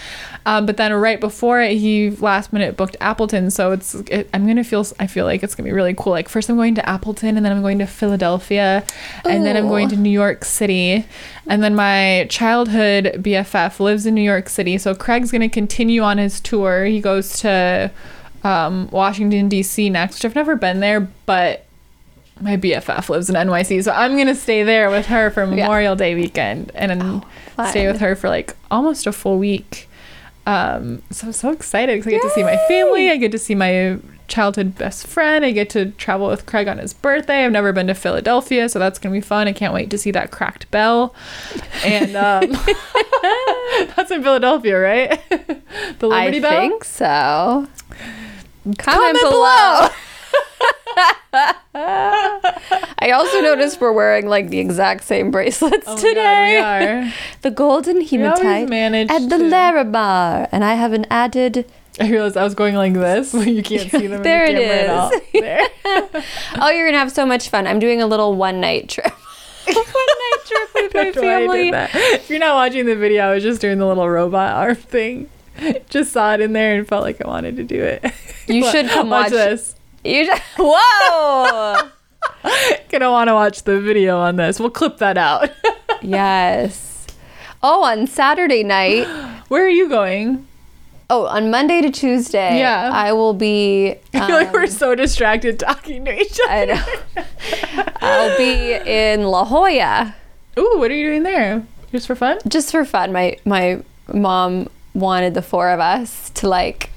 [0.50, 4.48] Um, but then right before it, he last minute booked Appleton, so it's it, I'm
[4.48, 6.10] gonna feel I feel like it's gonna be really cool.
[6.10, 8.82] Like first I'm going to Appleton and then I'm going to Philadelphia
[9.24, 11.06] and then I'm going to New York City.
[11.46, 14.76] And then my childhood BFF lives in New York City.
[14.76, 16.84] So Craig's going to continue on his tour.
[16.84, 17.92] He goes to
[18.42, 19.88] um, Washington, D.C.
[19.88, 21.64] next, which I've never been there, but
[22.40, 23.84] my BFF lives in NYC.
[23.84, 27.24] So I'm going to stay there with her for Memorial Day weekend and then
[27.68, 29.86] stay with her for like almost a full week.
[30.46, 33.10] Um, so I'm so excited because I get to see my family.
[33.10, 35.44] I get to see my childhood best friend.
[35.44, 37.44] I get to travel with Craig on his birthday.
[37.44, 39.48] I've never been to Philadelphia, so that's gonna be fun.
[39.48, 41.14] I can't wait to see that cracked bell.
[41.84, 42.50] And um,
[43.96, 45.20] that's in Philadelphia, right?
[45.98, 46.60] the I Liberty Bell.
[46.60, 47.66] think so.
[48.64, 49.88] Comment, Comment below.
[53.02, 56.50] I also noticed we're wearing like the exact same bracelets Oh my God, today.
[56.56, 56.58] we
[57.06, 57.12] are.
[57.42, 58.70] The golden hematite
[59.10, 61.70] at the to- Larabar, and I have an added.
[61.98, 63.32] I realized I was going like this.
[63.46, 64.22] You can't see them.
[64.22, 65.10] There in it the camera at all.
[66.12, 66.20] There.
[66.60, 67.66] Oh, you're gonna have so much fun!
[67.66, 69.06] I'm doing a little one night trip.
[69.66, 71.90] one night trip with my That's why I did family.
[72.14, 75.30] If you're not watching the video, I was just doing the little robot arm thing.
[75.88, 78.04] Just saw it in there and felt like I wanted to do it.
[78.46, 79.74] You should come watch- this.
[80.04, 81.90] You just whoa.
[82.88, 84.58] Gonna want to watch the video on this.
[84.58, 85.50] We'll clip that out.
[86.02, 87.06] yes.
[87.62, 89.06] Oh, on Saturday night.
[89.48, 90.46] Where are you going?
[91.10, 92.58] Oh, on Monday to Tuesday.
[92.58, 92.90] Yeah.
[92.92, 93.96] I will be.
[94.14, 96.50] I feel like um, we're so distracted talking to each other.
[96.50, 96.64] I
[97.16, 97.24] know.
[98.00, 100.14] I'll be in La Jolla
[100.58, 101.66] Ooh, what are you doing there?
[101.90, 102.38] Just for fun?
[102.48, 103.12] just for fun.
[103.12, 103.82] My my
[104.12, 106.89] mom wanted the four of us to like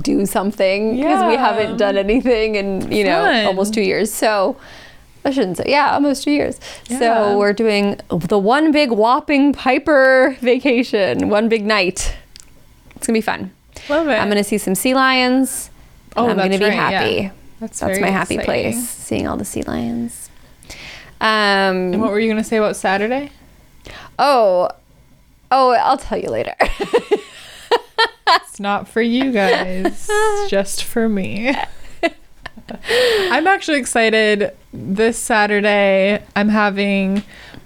[0.00, 3.46] do something because we haven't done anything in you know Fun.
[3.46, 4.12] almost two years.
[4.12, 4.56] So
[5.24, 6.58] I shouldn't say yeah, almost two years.
[6.88, 6.98] Yeah.
[6.98, 12.16] So we're doing the one big whopping Piper vacation, one big night.
[12.96, 13.52] It's gonna be fun.
[13.88, 14.14] Love it.
[14.14, 15.70] I'm gonna see some sea lions.
[16.16, 17.10] Oh, I'm gonna be right, happy.
[17.14, 17.30] yeah.
[17.60, 18.72] That's, That's my happy exciting.
[18.72, 20.30] place, seeing all the sea lions.
[21.20, 21.92] Um.
[21.92, 23.30] And what were you gonna say about Saturday?
[24.18, 24.68] Oh,
[25.50, 26.54] oh, I'll tell you later.
[28.28, 31.54] It's not for you guys, it's just for me.
[33.30, 34.52] I'm actually excited.
[34.72, 37.22] This Saturday, I'm having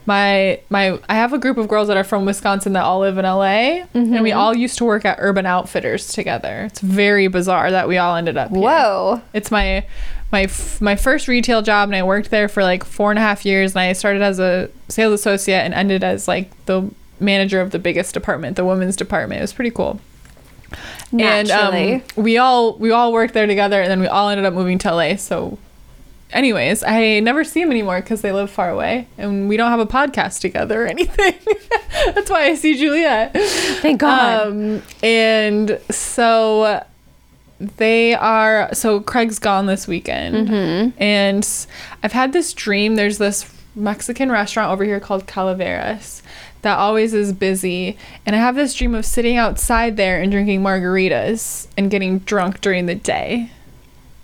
[0.06, 3.18] my my I have a group of girls that are from Wisconsin that all live
[3.18, 4.38] in LA, and we mm-hmm.
[4.38, 6.64] all used to work at Urban Outfitters together.
[6.64, 8.60] It's very bizarre that we all ended up here.
[8.60, 9.22] Whoa.
[9.32, 9.86] It's my
[10.30, 13.22] my f- my first retail job, and I worked there for like four and a
[13.22, 13.72] half years.
[13.72, 16.90] And I started as a sales associate and ended as like the
[17.20, 19.38] manager of the biggest department, the women's department.
[19.38, 20.00] It was pretty cool.
[21.12, 21.92] Naturally.
[21.92, 24.54] And um, we all we all worked there together, and then we all ended up
[24.54, 25.16] moving to LA.
[25.16, 25.58] So,
[26.32, 29.80] anyways, I never see them anymore because they live far away, and we don't have
[29.80, 31.34] a podcast together or anything.
[32.14, 33.32] That's why I see Juliet.
[33.36, 34.46] Thank God.
[34.46, 36.84] Um, and so
[37.60, 38.72] they are.
[38.74, 41.02] So Craig's gone this weekend, Mm-hmm.
[41.02, 41.66] and
[42.02, 42.96] I've had this dream.
[42.96, 46.21] There's this Mexican restaurant over here called Calaveras
[46.62, 50.62] that always is busy, and I have this dream of sitting outside there and drinking
[50.62, 53.50] margaritas and getting drunk during the day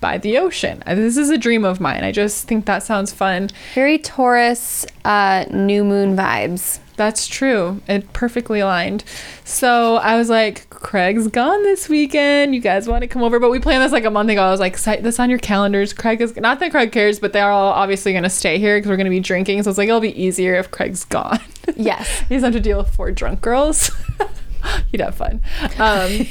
[0.00, 0.82] by the ocean.
[0.86, 2.04] Uh, This is a dream of mine.
[2.04, 3.50] I just think that sounds fun.
[3.74, 6.78] Very Taurus, uh, new moon vibes.
[6.96, 7.80] That's true.
[7.86, 9.04] It perfectly aligned.
[9.44, 12.56] So I was like, Craig's gone this weekend.
[12.56, 13.38] You guys want to come over?
[13.38, 14.42] But we planned this like a month ago.
[14.42, 15.92] I was like, cite this on your calendars.
[15.92, 18.88] Craig is not that Craig cares, but they're all obviously going to stay here because
[18.90, 19.62] we're going to be drinking.
[19.62, 21.38] So it's like, it'll be easier if Craig's gone.
[21.76, 22.08] Yes.
[22.28, 23.92] he doesn't have to deal with four drunk girls.
[24.90, 25.40] He'd have fun.
[25.78, 26.26] Um,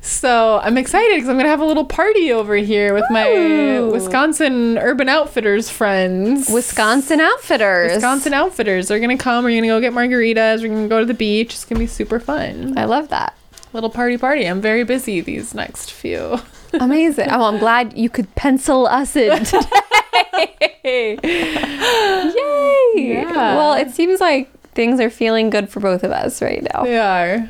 [0.00, 4.78] so I'm excited because I'm gonna have a little party over here with my Wisconsin
[4.78, 6.48] Urban Outfitters friends.
[6.50, 7.92] Wisconsin Outfitters.
[7.94, 8.88] Wisconsin Outfitters.
[8.88, 9.44] They're gonna come.
[9.44, 10.62] We're gonna go get margaritas.
[10.62, 11.54] We're gonna go to the beach.
[11.54, 12.76] It's gonna be super fun.
[12.78, 13.34] I love that.
[13.72, 14.44] Little party party.
[14.46, 16.38] I'm very busy these next few.
[16.74, 17.28] Amazing.
[17.30, 21.18] Oh, I'm glad you could pencil us in today.
[21.24, 22.94] Yay.
[22.96, 23.56] Yeah.
[23.56, 26.84] Well, it seems like things are feeling good for both of us right now.
[26.84, 27.48] They are.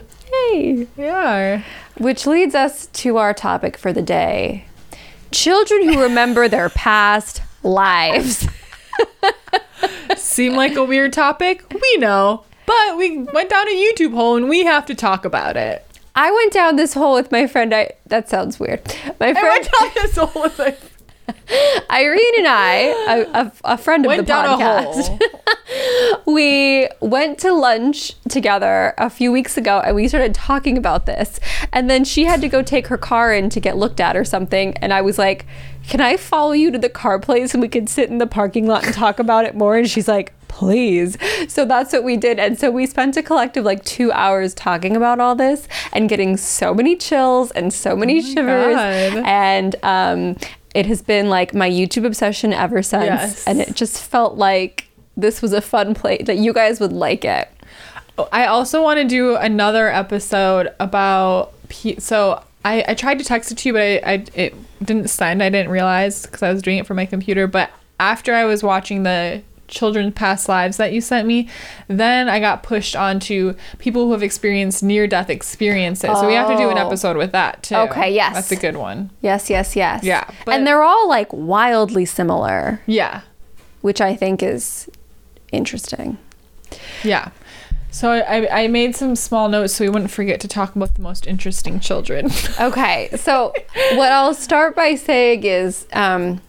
[0.53, 0.87] Yay.
[0.97, 1.65] They are.
[1.99, 4.67] Which leads us to our topic for the day
[5.35, 8.47] children who remember their past lives.
[10.17, 11.65] Seem like a weird topic?
[11.71, 12.45] We know.
[12.67, 15.85] But we went down a YouTube hole and we have to talk about it.
[16.15, 17.75] I went down this hole with my friend.
[17.75, 18.81] I that sounds weird.
[19.19, 20.77] My I friend went down this hole with my
[21.91, 22.75] Irene and I,
[23.09, 25.21] a, a, a friend of went the podcast,
[26.27, 31.41] we went to lunch together a few weeks ago and we started talking about this.
[31.73, 34.25] And then she had to go take her car in to get looked at or
[34.25, 34.77] something.
[34.79, 35.47] And I was like,
[35.89, 38.67] Can I follow you to the car place and we could sit in the parking
[38.67, 39.77] lot and talk about it more?
[39.77, 41.19] And she's like, Please.
[41.49, 42.39] So that's what we did.
[42.39, 46.37] And so we spent a collective like two hours talking about all this and getting
[46.37, 48.77] so many chills and so many shivers.
[48.77, 49.25] God.
[49.27, 50.37] And um,
[50.75, 53.05] it has been like my YouTube obsession ever since.
[53.05, 53.47] Yes.
[53.47, 57.25] And it just felt like this was a fun play that you guys would like
[57.25, 57.49] it.
[58.33, 61.53] I also want to do another episode about.
[61.69, 65.09] P- so I, I tried to text it to you, but I, I it didn't
[65.09, 65.43] send.
[65.43, 67.47] I didn't realize because I was doing it for my computer.
[67.47, 69.43] But after I was watching the
[69.75, 71.49] children's past lives that you sent me,
[71.89, 76.11] then I got pushed onto people who have experienced near death experiences.
[76.19, 76.87] So we have to do an Oh.
[76.87, 77.75] episode with that too.
[77.77, 78.35] Okay, yes.
[78.35, 79.11] that's a good one.
[79.21, 80.03] Yes, yes, yes.
[80.05, 83.21] Yeah, but- and they're all like wildly similar, Yeah,
[83.83, 84.89] which I think is
[85.53, 86.19] interesting.
[87.03, 87.29] yeah.
[87.91, 91.03] So I, I made some small notes so we wouldn't forget to talk about the
[91.03, 92.29] most interesting children.
[92.61, 93.53] Okay, so
[93.95, 96.41] what I'll start by saying is um,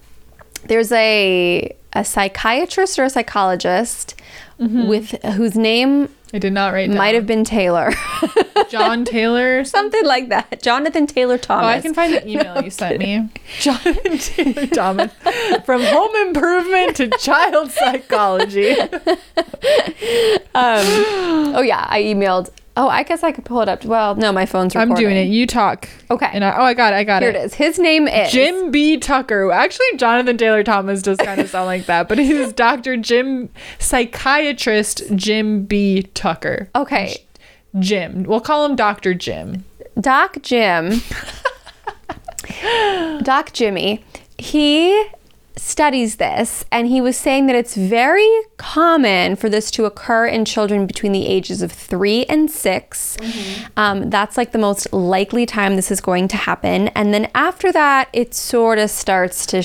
[0.65, 4.15] there's a a psychiatrist or a psychologist
[4.57, 4.87] Mm-hmm.
[4.87, 6.95] with whose name I did not write down.
[6.95, 7.91] might have been Taylor,
[8.69, 9.65] John Taylor.
[9.65, 9.91] something.
[9.99, 10.61] something like that.
[10.61, 11.65] Jonathan Taylor Thomas.
[11.65, 13.27] Oh, I can find the email you sent me.
[13.59, 15.11] Jonathan Taylor Thomas.
[15.65, 18.77] From home improvement to child psychology.
[20.55, 22.49] oh yeah, I emailed.
[22.77, 23.85] Oh, I guess I could pull it up.
[23.85, 24.91] Well, no, my phone's recording.
[24.91, 25.29] I'm doing it.
[25.29, 25.87] You talk.
[26.11, 26.29] Okay.
[26.33, 26.97] And I, oh, I got it.
[26.97, 27.35] I got Here it.
[27.35, 27.53] Here it is.
[27.53, 28.97] His name is Jim B.
[28.97, 29.49] Tucker.
[29.51, 32.97] Actually, Jonathan Taylor Thomas does kind of sound like that, but he's Dr.
[32.97, 36.03] Jim, psychiatrist Jim B.
[36.13, 36.69] Tucker.
[36.75, 37.25] Okay,
[37.79, 38.23] Jim.
[38.23, 39.13] We'll call him Dr.
[39.13, 39.63] Jim.
[39.99, 41.01] Doc Jim.
[43.23, 44.03] Doc Jimmy.
[44.37, 45.05] He
[45.57, 50.43] studies this and he was saying that it's very common for this to occur in
[50.45, 53.17] children between the ages of three and 6
[53.77, 56.89] Um, that's like the most likely time this is going to happen.
[56.89, 59.63] And then after that, it sort of starts to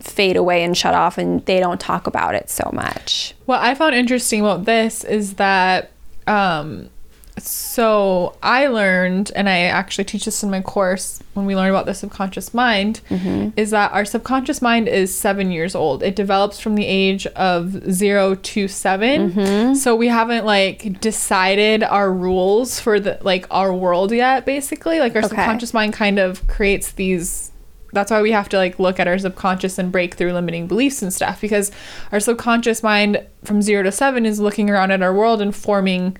[0.00, 3.34] fade away and shut off, and they don't talk about it so much.
[3.46, 5.90] What I found interesting about this is that,
[6.26, 6.90] um,
[7.38, 11.84] so I learned, and I actually teach this in my course when we learn about
[11.84, 13.50] the subconscious mind, mm-hmm.
[13.56, 16.02] is that our subconscious mind is seven years old.
[16.02, 19.74] It develops from the age of zero to 7 mm-hmm.
[19.74, 24.46] So we haven't like decided our rules for the like our world yet.
[24.46, 25.28] Basically, like our Okay.
[25.28, 27.52] subconscious mind kind of creates these
[27.92, 31.02] that's why we have to like look at our subconscious and break through limiting beliefs
[31.02, 31.70] and stuff because
[32.12, 36.16] our subconscious mind from 0 to 7 is looking around at our world and forming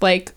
[0.00, 0.32] like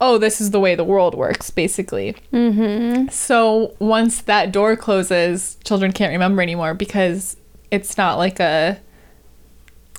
[0.00, 3.08] oh this is the way the world works basically mm-hmm.
[3.08, 7.36] so once that door closes children can't remember anymore because
[7.70, 8.78] it's not like a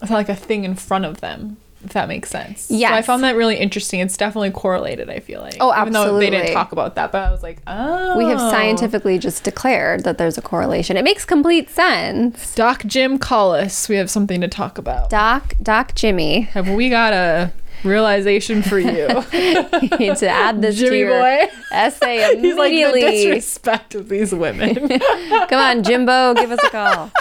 [0.02, 3.02] it's not like a thing in front of them if that makes sense so i
[3.02, 5.88] found that really interesting it's definitely correlated i feel like Oh, absolutely.
[5.88, 9.18] even though they didn't talk about that but i was like oh We have scientifically
[9.18, 10.98] just declared that there's a correlation.
[10.98, 12.54] It makes complete sense.
[12.56, 15.10] Doc Jim Collis, we have something to talk about.
[15.10, 17.52] Doc, Doc Jimmy, Have we got a
[17.84, 19.08] realization for you?
[19.34, 21.52] you need to add this to Jimmy your boy.
[21.72, 24.76] essay He's like the disrespect of these women.
[25.00, 27.12] Come on, Jimbo, give us a call.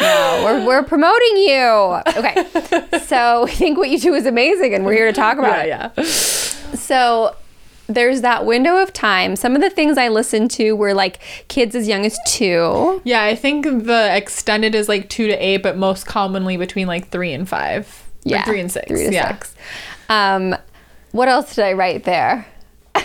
[0.00, 2.00] No, we're, we're promoting you.
[2.16, 2.98] Okay.
[3.00, 5.90] So I think what you do is amazing and we're here to talk about yeah,
[5.96, 6.04] it.
[6.04, 6.04] yeah.
[6.04, 7.36] So
[7.88, 9.36] there's that window of time.
[9.36, 11.18] Some of the things I listened to were like
[11.48, 13.00] kids as young as two.
[13.04, 17.08] Yeah, I think the extended is like two to eight, but most commonly between like
[17.08, 18.04] three and five.
[18.24, 18.44] Or Yeah.
[18.44, 18.86] three and six.
[18.88, 19.28] Three to yeah.
[19.32, 19.54] six.
[20.08, 20.56] Um,
[21.12, 22.46] what else did I write there?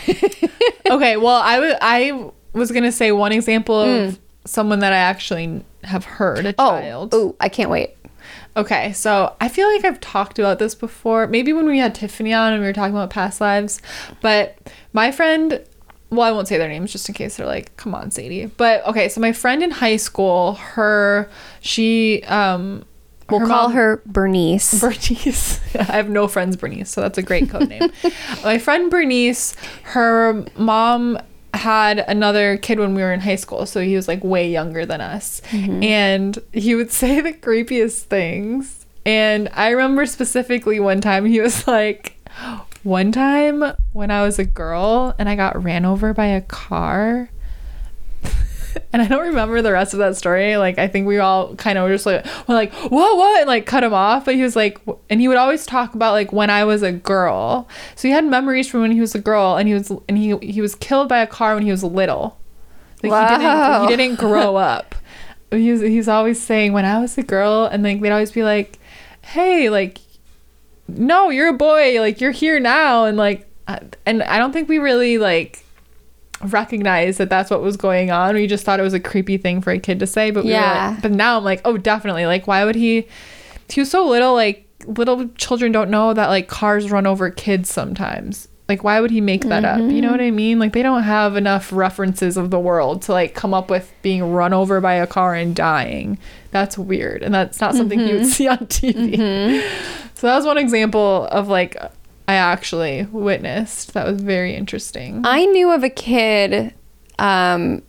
[0.89, 5.63] okay, well, I wa- I was gonna say one example of someone that I actually
[5.83, 7.13] have heard a child.
[7.13, 7.95] Oh, oh, I can't wait.
[8.55, 11.27] Okay, so I feel like I've talked about this before.
[11.27, 13.79] Maybe when we had Tiffany on and we were talking about past lives.
[14.21, 14.57] But
[14.93, 15.63] my friend,
[16.09, 18.47] well, I won't say their names just in case they're like, come on, Sadie.
[18.47, 21.29] But okay, so my friend in high school, her,
[21.61, 22.83] she, um,
[23.29, 24.79] We'll her call mom- her Bernice.
[24.81, 25.59] Bernice.
[25.75, 27.91] I have no friends Bernice, so that's a great code name.
[28.43, 31.19] My friend Bernice, her mom
[31.53, 34.85] had another kid when we were in high school, so he was like way younger
[34.85, 35.41] than us.
[35.49, 35.83] Mm-hmm.
[35.83, 38.85] And he would say the creepiest things.
[39.05, 42.17] And I remember specifically one time he was like,
[42.83, 43.63] one time
[43.93, 47.29] when I was a girl and I got ran over by a car.
[48.93, 50.57] And I don't remember the rest of that story.
[50.57, 53.41] Like I think we all kind of were just like, we're like, whoa, what?
[53.41, 54.25] And like cut him off.
[54.25, 56.91] But he was like, and he would always talk about like when I was a
[56.91, 57.67] girl.
[57.95, 60.37] So he had memories from when he was a girl, and he was and he
[60.41, 62.37] he was killed by a car when he was little.
[63.03, 63.87] Like he didn't Wow.
[63.87, 64.95] he didn't grow up.
[65.51, 68.43] He was he's always saying when I was a girl, and like they'd always be
[68.43, 68.79] like,
[69.21, 69.99] hey, like,
[70.87, 71.99] no, you're a boy.
[71.99, 75.63] Like you're here now, and like, uh, and I don't think we really like
[76.43, 78.35] recognized that that's what was going on.
[78.35, 80.51] We just thought it was a creepy thing for a kid to say, but we
[80.51, 80.89] were Yeah.
[80.91, 82.25] like, but now I'm like, oh, definitely.
[82.25, 83.07] Like, why would he?
[83.69, 84.33] He was so little.
[84.33, 88.47] Like, little children don't know that like cars run over kids sometimes.
[88.69, 89.79] Like, why would he make that up?
[89.79, 90.35] You know what I mm-hmm.
[90.35, 90.59] mean?
[90.59, 94.33] Like, they don't have enough references of the world to like come up with being
[94.33, 96.17] run over by a car and dying.
[96.51, 98.29] That's weird, and that's not something you would mm-hmm.
[98.29, 99.15] see on TV.
[99.15, 100.11] Mm-hmm.
[100.15, 101.77] So that was one example of like
[102.27, 103.93] I actually witnessed.
[103.93, 105.21] That was very interesting.
[105.25, 106.73] I knew of a kid,
[107.19, 107.83] um,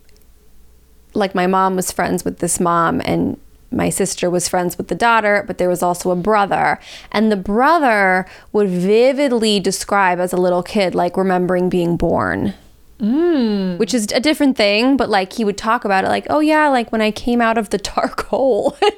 [1.12, 4.95] like my mom was friends with this mom, and my sister was friends with the
[4.95, 6.78] daughter, but there was also a brother.
[7.11, 12.55] And the brother would vividly describe as a little kid, like remembering being born.
[13.01, 13.78] Mm.
[13.78, 16.68] Which is a different thing, but like he would talk about it like, oh yeah,
[16.68, 18.76] like when I came out of the dark hole.
[18.82, 18.92] and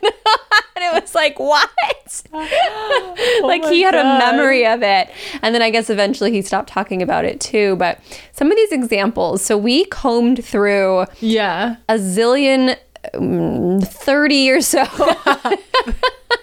[0.77, 1.71] it was like, what?
[2.33, 5.11] like oh he had a memory of it.
[5.43, 7.77] And then I guess eventually he stopped talking about it too.
[7.77, 8.01] But
[8.33, 11.77] some of these examples, so we combed through yeah.
[11.89, 12.77] a zillion,
[13.15, 14.85] 30 or so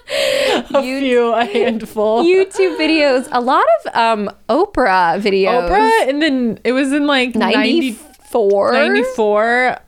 [0.10, 2.24] A few, a handful.
[2.24, 5.70] YouTube videos, a lot of um, Oprah videos.
[5.70, 8.72] Oprah, and then it was in like 94.
[8.74, 9.80] 94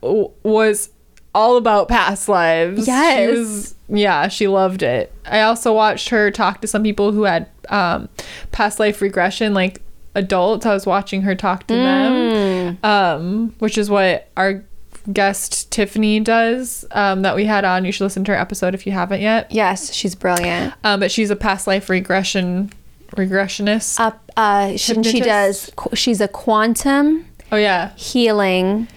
[0.42, 0.90] was
[1.34, 2.86] all about past lives.
[2.86, 3.18] Yes.
[3.18, 5.12] She was, yeah, she loved it.
[5.26, 8.08] I also watched her talk to some people who had um,
[8.52, 9.82] past life regression, like
[10.14, 10.66] adults.
[10.66, 14.64] I was watching her talk to them, um, which is what our
[15.12, 17.84] guest Tiffany does um, that we had on.
[17.84, 19.50] You should listen to her episode if you haven't yet.
[19.50, 20.74] Yes, she's brilliant.
[20.84, 22.70] Um, but she's a past life regression
[23.12, 23.98] regressionist.
[23.98, 27.94] Uh, uh, she, she does, she's a quantum oh yeah.
[27.96, 28.88] healing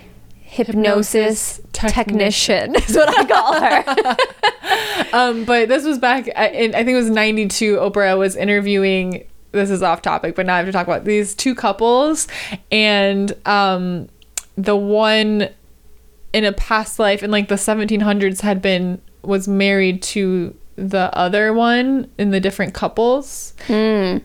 [0.53, 4.17] hypnosis, Hypnosis technician is what I call her.
[5.11, 7.75] Um, but this was back in I think it was '92.
[7.75, 9.27] Oprah was interviewing.
[9.51, 12.27] This is off topic, but now I have to talk about these two couples,
[12.71, 14.09] and um,
[14.57, 15.49] the one
[16.33, 21.53] in a past life in like the 1700s had been was married to the other
[21.53, 23.53] one in the different couples.
[23.67, 24.17] Hmm.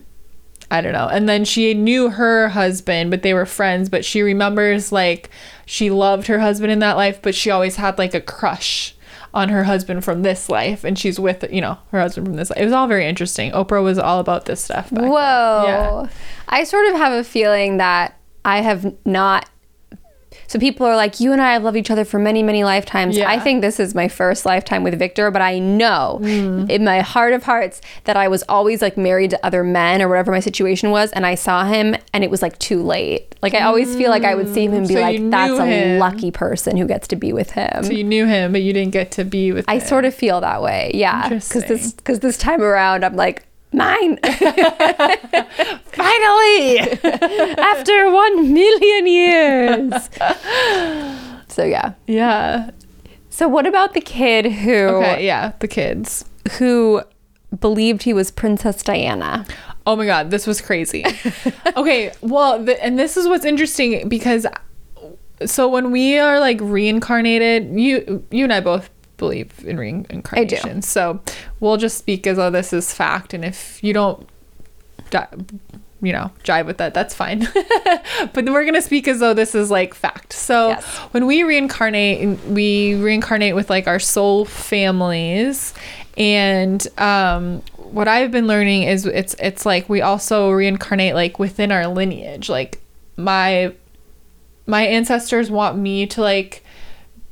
[0.71, 1.07] I don't know.
[1.07, 3.89] And then she knew her husband, but they were friends.
[3.89, 5.29] But she remembers like
[5.65, 8.95] she loved her husband in that life, but she always had like a crush
[9.33, 10.83] on her husband from this life.
[10.83, 12.59] And she's with, you know, her husband from this life.
[12.59, 13.51] It was all very interesting.
[13.51, 14.91] Oprah was all about this stuff.
[14.91, 15.63] Whoa.
[15.65, 16.07] Yeah.
[16.47, 19.49] I sort of have a feeling that I have not.
[20.47, 23.17] So people are like, you and I have loved each other for many, many lifetimes.
[23.17, 23.29] Yeah.
[23.29, 26.69] I think this is my first lifetime with Victor, but I know Mm.
[26.69, 30.07] in my heart of hearts that I was always like married to other men or
[30.07, 33.35] whatever my situation was, and I saw him and it was like too late.
[33.41, 35.59] Like I always feel like I would see him and be So like, that's knew
[35.61, 35.99] a him.
[35.99, 37.83] lucky person who gets to be with him.
[37.83, 39.81] So you knew him, but you didn't get to be with I him.
[39.81, 40.91] sort of feel that way.
[40.93, 41.29] Yeah.
[41.29, 44.17] Because this, because this time around, I'm like, mine.
[45.83, 46.79] Finally!
[47.59, 50.09] after one million years.
[51.47, 51.93] so yeah.
[52.07, 52.71] yeah.
[53.29, 55.53] So what about the kid who Okay, yeah.
[55.59, 56.25] The kids.
[56.57, 57.01] who
[57.59, 59.45] believed he was Princess Diana?
[59.85, 61.05] Oh my god, this was crazy.
[61.77, 64.45] okay, well, the, and this is what's interesting because
[65.45, 68.89] so when we are like reincarnated, you you and I both
[69.19, 70.81] believe in reincarnation.
[70.81, 71.21] So
[71.59, 74.27] we'll just speak as though this is fact, and if you don't,
[76.01, 77.47] you know, jive with that, that's fine.
[78.33, 80.33] but we're gonna speak as though this is like fact.
[80.33, 80.85] So Yes.
[81.11, 85.73] when we reincarnate, we reincarnate with like our soul families,
[86.17, 91.71] and um, what I've been learning is it's it's like we also reincarnate like within
[91.71, 92.49] our lineage.
[92.49, 92.79] Like
[93.17, 93.73] my
[94.67, 96.63] my ancestors want me to like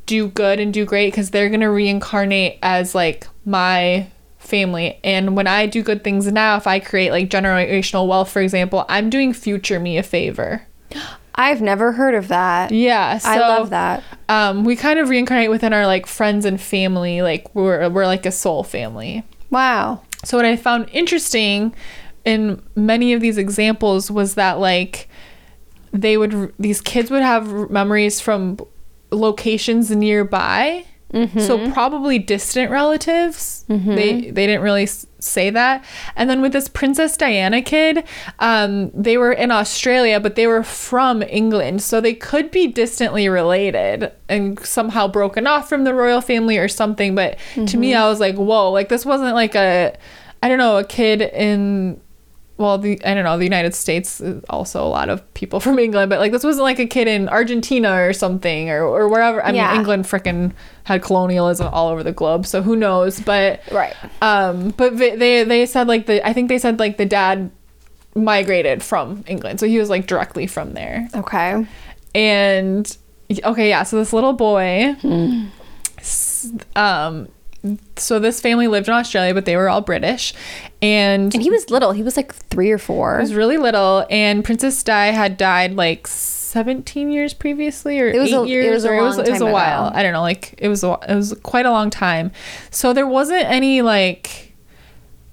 [0.08, 4.08] do good and do great because they're gonna reincarnate as like my
[4.40, 5.00] family.
[5.04, 8.86] And when I do good things now, if I create like generational wealth, for example,
[8.90, 10.64] I'm doing future me a favor.
[11.36, 12.72] I've never heard of that.
[12.72, 14.04] Yeah, so I love that.
[14.28, 17.22] Um, we kind of reincarnate within our like friends and family.
[17.22, 19.24] Like we're we're like a soul family.
[19.52, 20.02] Wow.
[20.26, 21.76] So what I found interesting
[22.26, 25.08] in many of these examples was that like
[25.92, 28.58] they would these kids would have memories from
[29.12, 30.86] locations nearby.
[31.14, 31.72] So mm-hmm.
[31.72, 33.64] probably distant relatives.
[33.70, 33.96] Mm-hmm.
[33.96, 34.88] They they didn't really
[35.20, 35.86] say that.
[36.18, 38.04] And then with this Princess Diana kid,
[38.40, 43.30] um, they were in Australia, but they were from England, so they could be distantly
[43.30, 47.16] related and somehow broken off from the royal family or something.
[47.16, 48.02] But to me, mm-hmm.
[48.02, 49.98] I was like, whoa, like this wasn't like a,
[50.44, 52.02] I don't know, a kid in
[52.58, 55.78] well, the I don't know, the United States is also a lot of people from
[55.80, 59.44] England, but like this wasn't like a kid in Argentina or something or, or wherever.
[59.46, 59.68] I Yeah.
[59.70, 60.54] mean, England frickin'
[60.86, 63.20] had colonialism all over the globe, so who knows?
[63.20, 63.94] But Right.
[64.22, 67.52] um, but they they, said like the I think they said like the dad
[68.16, 71.08] migrated from England, so he was like directly from there.
[71.16, 71.66] Okay.
[72.16, 72.98] And
[73.44, 74.96] okay, yeah, so this little boy,
[76.00, 77.28] s- um,
[77.96, 80.34] so this family lived in Australia, but they were all British,
[80.82, 81.92] and And he was little.
[81.92, 83.18] He was like three or four.
[83.18, 88.20] He was really little, and Princess Di had died like 17 years previously, or It
[88.20, 89.88] was eight a- it years, was a or it was, it was a while.
[89.88, 89.98] ago.
[89.98, 92.32] I don't know, like it was a, it was quite a long time.
[92.72, 94.47] So there wasn't any like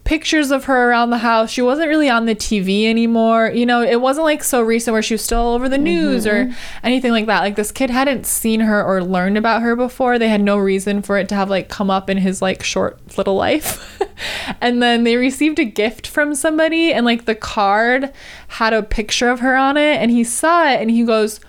[0.05, 1.51] pictures of her around the house.
[1.51, 3.51] She wasn't really on the TV anymore.
[3.51, 6.27] You know, it wasn't like so recent where she was still all over the news
[6.27, 6.53] Mm-hmm.
[6.53, 7.41] or anything like that.
[7.41, 10.19] Like this kid hadn't seen her or learned about her before.
[10.19, 13.17] They had no reason for it to have like come up in his like short
[13.17, 14.01] little life.
[14.61, 18.13] and then they received a gift from somebody and like the card
[18.49, 21.41] had a picture of her on it and he saw it and he goes,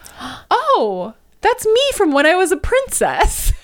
[0.50, 3.52] "Oh, that's me from when I was a princess."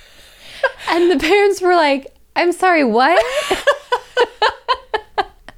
[0.90, 3.20] And the parents were like, I'm sorry, what?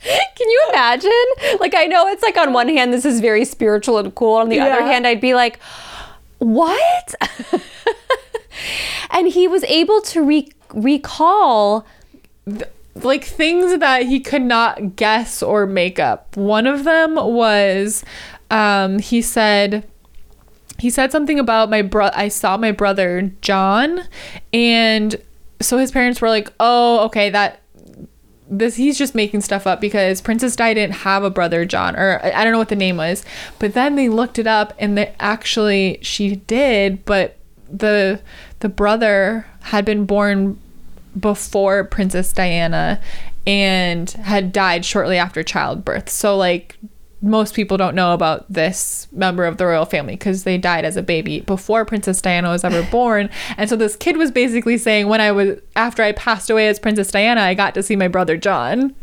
[0.35, 1.11] Can you imagine?
[1.59, 4.35] Like, I know it's like on one hand, this is very spiritual and cool.
[4.35, 5.59] On the other hand, I'd be like,
[6.39, 7.15] what?
[9.11, 11.85] and he was able to re- recall.
[12.95, 16.35] like things that he could not guess or make up.
[16.35, 18.03] One of them was
[18.51, 19.87] um, he said
[20.79, 24.01] he said something about my bro I saw my brother John
[24.51, 25.15] and
[25.59, 27.61] so his parents were like, "Oh, okay, that
[28.57, 32.19] this he's just making stuff up because Princess Di didn't have a brother John or
[32.23, 33.23] I don't know what the name was.
[33.59, 37.37] But then they looked it up and they actually she did, but
[37.69, 38.21] the
[38.59, 40.59] the brother had been born
[41.19, 42.99] before Princess Diana
[43.45, 46.09] and had died shortly after childbirth.
[46.09, 46.77] So like
[47.23, 50.97] most people don't know about this member of the royal family because they died as
[50.97, 53.29] a baby before Princess Diana was ever born.
[53.57, 56.79] And so this kid was basically saying when I was after I passed away as
[56.79, 58.93] Princess Diana, I got to see my brother John.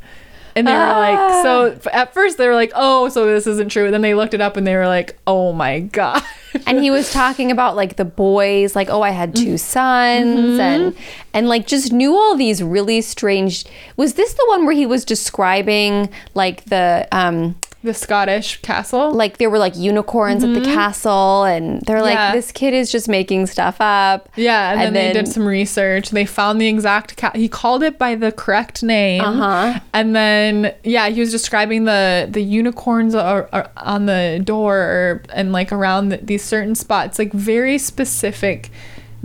[0.56, 1.42] And they were like, ah.
[1.42, 3.86] so at first they were like, oh, so this isn't true.
[3.86, 6.22] And then they looked it up and they were like, oh my God.
[6.66, 9.56] And he was talking about like the boys, like, oh, I had two mm-hmm.
[9.56, 11.00] sons, and mm-hmm.
[11.32, 13.64] and like just knew all these really strange.
[13.96, 19.10] Was this the one where he was describing like the um the Scottish castle.
[19.12, 22.32] like there were like unicorns at the castle and they're like Yeah.
[22.32, 26.10] this kid is just making stuff up Yeah, and, then, they did some research.
[26.10, 27.36] They found the exact cat.
[27.36, 29.22] He called it by the correct name.
[29.22, 29.80] Uh-huh.
[29.94, 35.22] And then yeah, he was describing the the unicorns are, are on the door or,
[35.32, 38.70] and like around the, these certain spots, like very specific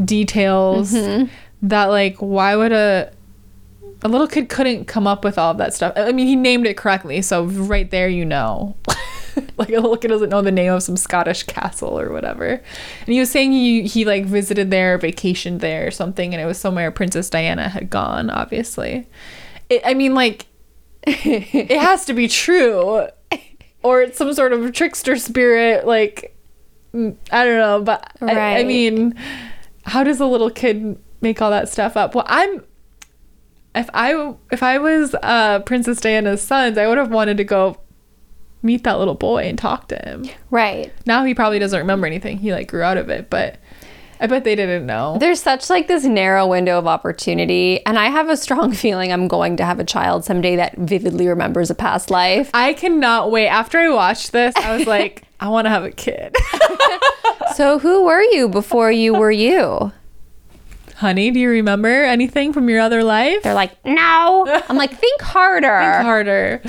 [0.03, 0.93] details.
[0.93, 1.25] Mm-hmm.
[1.63, 3.11] That like, why would a
[4.05, 5.93] a little kid couldn't come up with all of that stuff?
[5.95, 8.75] I mean, he named it correctly, so right there, you know.
[9.57, 12.45] like a little kid doesn't know the name of some Scottish castle or whatever.
[12.45, 16.45] And he was saying he he like visited there, vacationed there or something, and it
[16.45, 18.29] was somewhere Princess Diana had gone.
[18.29, 19.07] Obviously,
[19.71, 20.45] it, I mean, like
[21.07, 23.07] it has to be true,
[23.81, 25.87] or it's some sort of trickster spirit.
[25.87, 26.37] Like
[26.93, 29.15] mm, I don't know, but I, I mean,
[29.83, 32.13] how does a little kid make all that stuff up?
[32.13, 32.61] Well, I'm
[33.75, 37.77] if I if I was uh, Princess Diana's sons, I would have wanted to go
[38.61, 40.25] meet that little boy and talk to him.
[40.49, 42.37] right Now he probably doesn't remember anything.
[42.39, 43.57] He like grew out of it, but
[44.19, 45.17] I bet they didn't know.
[45.19, 49.27] there's such like this narrow window of opportunity and i have a strong feeling i'm
[49.27, 53.49] going to have a child someday that vividly remembers a past life I cannot wait.
[53.49, 56.33] After I watched this, I was like, I want to have a kid.
[57.55, 59.91] so who were you before you were you
[60.95, 63.43] Honey, do you remember anything from your other life?
[63.43, 66.61] they're like no i'm like think harder Think harder.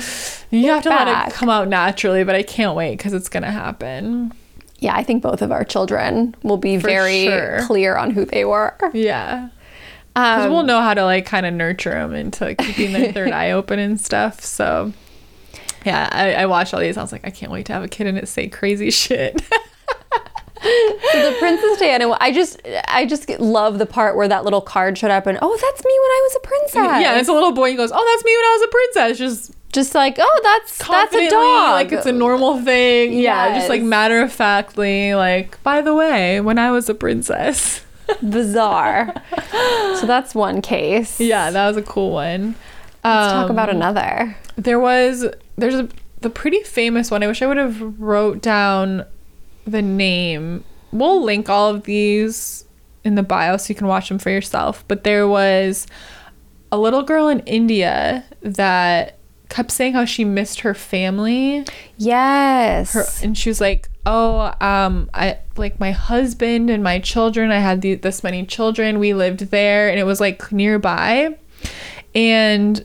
[0.51, 3.51] You have to let it come out naturally, but I can't wait because it's gonna
[3.51, 4.33] happen.
[4.79, 7.59] yeah i think both of our children will be very sure.
[7.65, 9.49] clear on who they were Yeah.
[10.13, 13.31] because Um, we'll know how to like kind of nurture them into keeping their third
[13.31, 14.41] eye open and stuff.
[14.41, 14.91] So
[15.85, 16.97] yeah, I, I watched all these.
[16.97, 19.41] I was like, I can't wait to have a kid and it say crazy shit.
[20.61, 24.97] So the Princess Diana, I just, I just love the part where that little card
[24.97, 27.01] showed up and oh, that's me when I was a princess.
[27.01, 27.69] yeah, it's a little boy.
[27.69, 30.77] He goes, "Oh, that's me when I was a princess." Just just like oh, that's
[30.87, 31.71] that's a dog.
[31.73, 33.13] like it's a normal thing.
[33.13, 37.81] Yeah, just like matter of factly, like by the way, when I was a princess.
[38.29, 39.13] bizarre.
[39.99, 41.19] so that's one case.
[41.19, 42.55] yeah, that was a cool one.
[43.03, 44.35] Let's talk Um, about another.
[44.55, 45.25] There was
[45.57, 45.89] there's a
[46.21, 47.21] the pretty famous one.
[47.21, 49.05] I wish I would have wrote down
[49.71, 50.63] the name.
[50.91, 52.65] We'll link all of these
[53.03, 54.83] in the bio so you can watch them for yourself.
[54.87, 55.85] But there was
[56.71, 59.17] a little girl in India that
[59.49, 61.65] kept saying how she missed her family
[61.97, 62.91] Yes.
[62.91, 67.57] her and she was like oh um i like my husband and my children i
[67.59, 71.33] had the, this many children we lived there and it was like nearby
[72.13, 72.83] and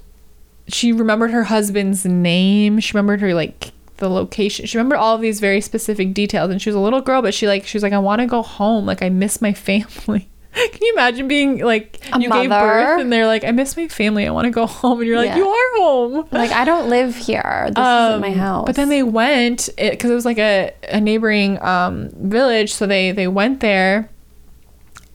[0.68, 3.72] she remembered her husband's name she remembered her like
[4.02, 7.00] the location she remembered all of these very specific details and she was a little
[7.00, 9.40] girl but she like she was like i want to go home like i miss
[9.40, 12.66] my family can you imagine being like A you gave mother?
[12.66, 15.16] birth and they're like i miss my family i want to go home and you're
[15.16, 15.36] like Yeah.
[15.36, 17.66] you are home like I don't live here.
[17.68, 18.66] This isn't my um, house.
[18.66, 23.12] But then they went because it, was like a, a neighboring um, village, so they
[23.12, 24.10] they went there,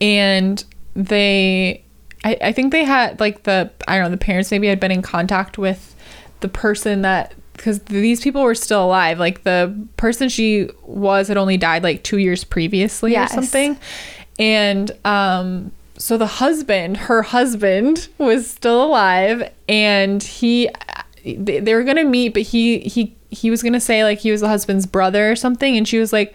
[0.00, 0.62] and
[0.94, 1.84] they,
[2.24, 4.90] I, I think they had like the I don't know the parents maybe had been
[4.90, 5.94] in contact with
[6.40, 9.18] the person that because these people were still alive.
[9.18, 13.32] Like the person she was had only died like two years previously Yes.
[13.32, 13.78] or something,
[14.38, 15.72] and um.
[16.00, 20.70] So the husband, her husband, was still alive, and he
[21.24, 24.40] they, they were gonna meet, but he he he was gonna say like he was
[24.40, 26.32] the husband's brother or something, and she was like,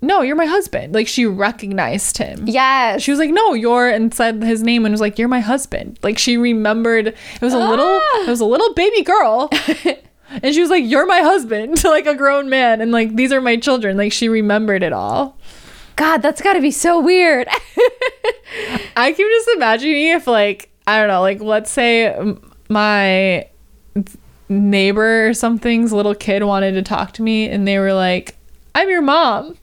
[0.00, 2.44] "No, you're my husband." Like she recognized him.
[2.46, 3.02] yes.
[3.02, 5.98] She was like, "No, you're," and said his name and was like, "You're my husband."
[6.02, 7.08] Like she remembered.
[7.08, 8.00] It was a little.
[8.02, 8.22] Ah.
[8.24, 9.50] It was a little baby girl.
[10.42, 13.32] And she was like, "You're my husband," to like a grown man, and like these
[13.32, 13.96] are my children.
[13.96, 15.36] Like she remembered it all.
[15.96, 17.46] God, that's got to be so weird.
[18.96, 22.16] I can just imagining if like I don't know, like let's say
[22.68, 23.48] my
[24.48, 28.36] neighbor or something's little kid wanted to talk to me and they were like,
[28.74, 29.56] "I'm your mom."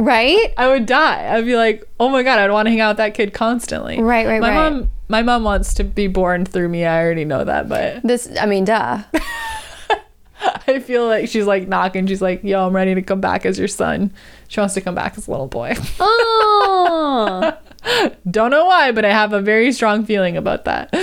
[0.00, 0.52] Right?
[0.56, 1.34] I would die.
[1.34, 4.00] I'd be like, "Oh my god, I'd want to hang out with that kid constantly."
[4.00, 4.70] Right, right, my right.
[4.72, 6.84] mom my mom wants to be born through me.
[6.84, 9.02] I already know that, but This, I mean, duh.
[10.42, 12.06] I feel like she's like knocking.
[12.06, 14.12] She's like, "Yo, I'm ready to come back as your son."
[14.48, 15.74] She wants to come back as a little boy.
[15.98, 17.56] Oh.
[18.30, 20.94] Don't know why, but I have a very strong feeling about that.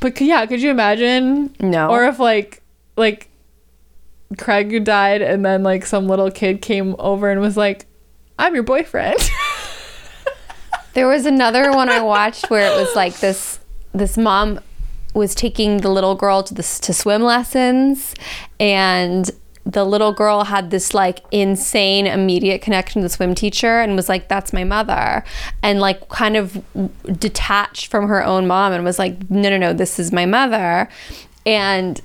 [0.00, 1.54] But yeah, could you imagine?
[1.60, 1.90] No.
[1.90, 2.62] Or if like
[2.96, 3.28] like
[4.38, 7.86] Craig died and then like some little kid came over and was like,
[8.40, 9.18] "I'm your boyfriend."
[10.92, 13.60] There was another one I watched where it was like this
[13.92, 14.60] this mom
[15.14, 18.14] was taking the little girl to this to swim lessons
[18.58, 19.30] and
[19.64, 24.08] the little girl had this like insane immediate connection to the swim teacher and was
[24.08, 25.22] like that's my mother
[25.62, 26.60] and like kind of
[27.18, 30.88] detached from her own mom and was like no no no this is my mother
[31.46, 32.00] and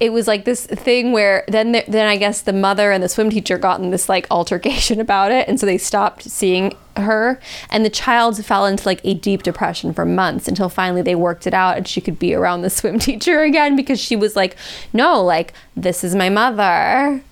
[0.00, 3.08] it was like this thing where then the, then I guess the mother and the
[3.08, 7.38] swim teacher got in this like altercation about it, and so they stopped seeing her,
[7.68, 11.46] and the child fell into like a deep depression for months until finally they worked
[11.46, 14.56] it out and she could be around the swim teacher again because she was like,
[14.94, 17.22] no, like this is my mother.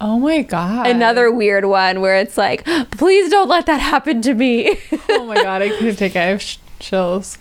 [0.00, 0.88] oh my god.
[0.88, 4.76] Another weird one where it's like, please don't let that happen to me.
[5.08, 6.18] oh my god, I couldn't take it.
[6.18, 7.38] I have sh- chills.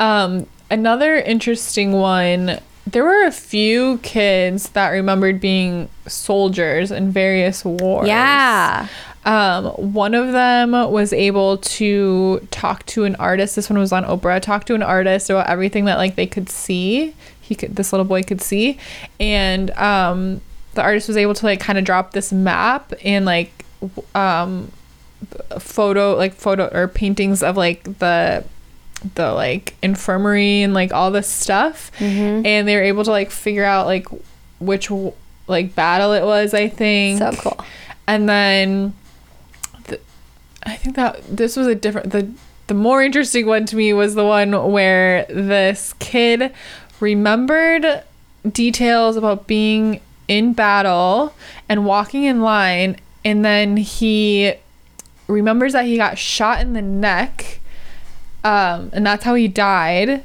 [0.00, 2.58] Um, another interesting one.
[2.86, 8.08] There were a few kids that remembered being soldiers in various wars.
[8.08, 8.88] yeah.
[9.24, 13.54] Um, one of them was able to talk to an artist.
[13.54, 14.42] This one was on Oprah.
[14.42, 17.14] Talk to an artist about everything that like they could see.
[17.40, 17.76] He could.
[17.76, 18.78] This little boy could see,
[19.20, 20.40] and um,
[20.74, 23.64] the artist was able to like kind of drop this map and like
[24.14, 24.72] um,
[25.58, 28.44] photo like photo or paintings of like the
[29.14, 32.46] the like infirmary and like all this stuff Mm-hmm.
[32.46, 34.06] and they were able to like figure out like
[34.60, 34.90] which
[35.48, 37.64] like battle it was i think So cool.
[38.06, 38.94] and then
[39.88, 40.00] th-
[40.64, 42.30] i think that this was a different the
[42.68, 46.52] the more interesting one to me was the one where this kid
[47.00, 48.02] remembered
[48.50, 51.34] details about being in battle
[51.68, 54.54] and walking in line and then he
[55.28, 57.58] remembers that he got shot in the neck
[58.44, 60.24] um, and that's how he died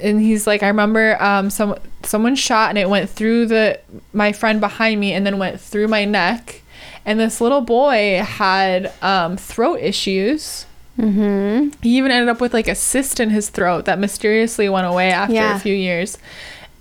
[0.00, 3.78] and he's like i remember um, some someone shot and it went through the
[4.12, 6.62] my friend behind me and then went through my neck
[7.04, 10.66] and this little boy had um, throat issues
[10.98, 11.70] Mm-hmm.
[11.82, 15.10] He even ended up with like a cyst in his throat that mysteriously went away
[15.10, 15.56] after Yeah.
[15.56, 16.18] a few years.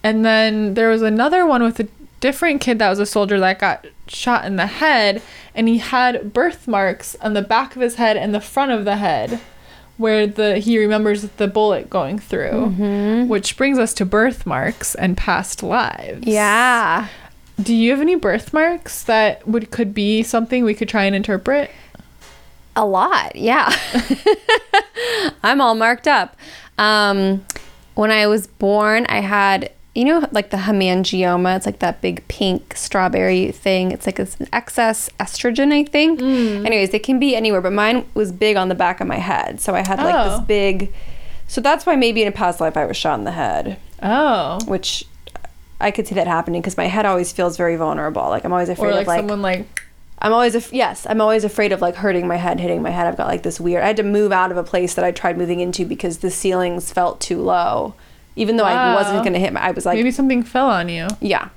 [0.03, 1.87] And then there was another one with a
[2.19, 5.21] different kid that was a soldier that got shot in the head,
[5.55, 8.97] and he had birthmarks on the back of his head and the front of the
[8.97, 9.39] head
[9.99, 12.51] where the he remembers the bullet going through.
[12.51, 13.27] Mm-hmm.
[13.27, 16.25] Which brings us to birthmarks and past lives.
[16.25, 17.07] Yeah.
[17.61, 21.69] Do you have any birthmarks that would could be something we could try and interpret?
[22.75, 23.75] A lot, yeah.
[25.43, 26.37] I'm all marked up.
[26.77, 27.45] Um,
[27.95, 31.57] when I was born, I had, you know, like the hemangioma.
[31.57, 33.91] It's like that big pink strawberry thing.
[33.91, 36.21] It's like it's an excess estrogen, I think.
[36.21, 36.65] Mm.
[36.65, 39.59] Anyways, it can be anywhere, but mine was big on the back of my head.
[39.59, 40.37] So I had like Oh.
[40.37, 40.93] this big.
[41.49, 44.59] So that's why maybe in a past life I was shot in the head, Oh.
[44.67, 45.03] which
[45.81, 48.23] I could see that happening because my head always feels very vulnerable.
[48.29, 49.65] Like I'm always afraid like, of like someone like
[50.21, 53.05] I'm always af- yes, I'm always afraid of like hurting my head, hitting my head.
[53.07, 53.83] I've got like this weird.
[53.83, 56.31] I had to move out of a place that I tried moving into because the
[56.31, 57.95] ceilings felt too low,
[58.35, 59.53] even though I wasn't gonna hit.
[59.53, 61.07] My, I was like, maybe something fell on you.
[61.19, 61.49] yeah.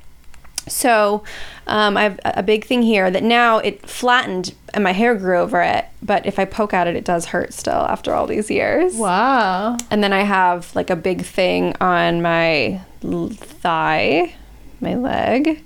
[0.68, 1.24] So,
[1.66, 5.38] um, I have a big thing here that now it flattened and my hair grew
[5.38, 5.86] over it.
[6.00, 8.94] But if I poke at it, it does hurt still after all these years.
[8.94, 9.76] Wow.
[9.90, 14.34] And then I have like a big thing on my thigh,
[14.80, 15.64] my leg.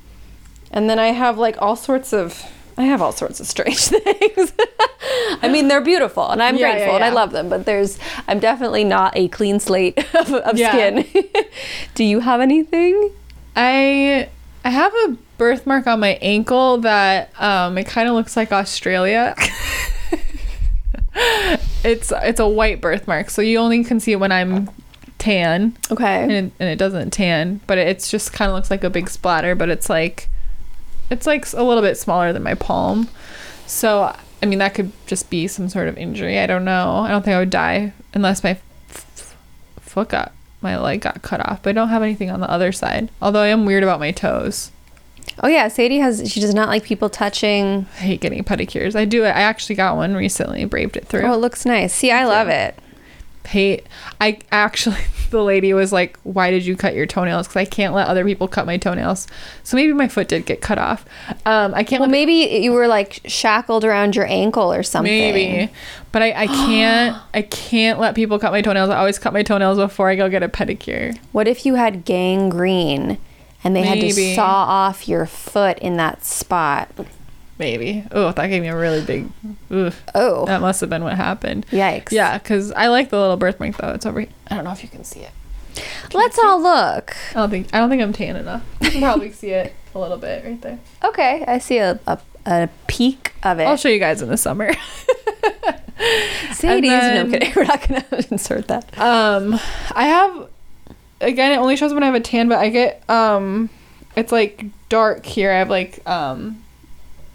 [0.70, 2.42] And then I have like all sorts of
[2.78, 4.52] I have all sorts of strange things.
[5.42, 7.98] I mean, they're beautiful and I'm Yeah, yeah, grateful and I love them, but there's
[8.28, 10.72] I'm definitely not a clean slate of, of Yeah.
[10.72, 11.24] skin.
[11.94, 13.12] Do you have anything?
[13.54, 14.28] I
[14.64, 19.34] I have a birthmark on my ankle that um it kind of looks like Australia.
[21.84, 24.68] it's it's a white birthmark, so you only can see it when I'm
[25.18, 26.24] tan, and Okay.
[26.24, 29.54] it, and it doesn't tan, but it's just kind of looks like a big splatter,
[29.54, 30.28] but it's like
[31.10, 33.08] it's like a little bit smaller than my palm.
[33.66, 36.38] So I mean that could just be some sort of injury.
[36.38, 36.98] I don't know.
[37.00, 38.50] I don't think I would die unless my
[38.90, 39.36] f-
[39.80, 41.62] foot got my leg got cut off.
[41.62, 43.10] But I don't have anything on the other side.
[43.20, 44.70] Although I am weird about my toes.
[45.42, 47.86] Oh yeah, Sadie has she does not like people touching.
[47.96, 48.94] I hate getting pedicures.
[48.94, 49.28] I do it.
[49.30, 50.64] I actually got one recently.
[50.64, 51.22] Braved it through.
[51.22, 51.92] Oh, it looks nice.
[51.92, 52.78] See, I love it.
[53.46, 53.86] Hate
[54.20, 54.96] I actually
[55.30, 57.46] the lady was like why did you cut your toenails?
[57.48, 59.26] Because I can't let other people cut my toenails.
[59.64, 61.04] So maybe my foot did get cut off.
[61.44, 65.12] Um I can't Well, maybe you were like shackled around your ankle or something.
[65.12, 65.72] maybe.
[66.12, 68.90] But I, I can't I can't let people cut my toenails.
[68.90, 71.18] I always cut my toenails before I go get a pedicure.
[71.32, 73.18] What if you had gangrene
[73.64, 74.34] and they had to Maybe.
[74.34, 76.88] saw off your foot in that spot?
[77.58, 79.28] Maybe oh that gave me a really big.
[80.14, 82.12] Oh, that must have been what happened yikes.
[82.12, 84.82] yeah because I like the little birthmark though it's over here I don't know if
[84.82, 85.30] you can see it
[86.14, 87.14] Let's all look.
[87.32, 89.98] I don't think I don't think I'm tan enough you can probably see it a
[89.98, 93.64] little bit right there Okay, I see a, a, a peak of it.
[93.64, 94.72] I'll show you guys in the summer
[96.52, 96.90] Sadie's.
[96.90, 97.52] no, I'm kidding.
[97.56, 98.98] We're not going to insert that.
[98.98, 99.58] Um,
[99.92, 100.48] I have
[101.20, 101.52] again.
[101.52, 103.70] It only shows when I have a tan, but I get um,
[104.14, 105.50] it's like dark here.
[105.50, 106.62] I have like um,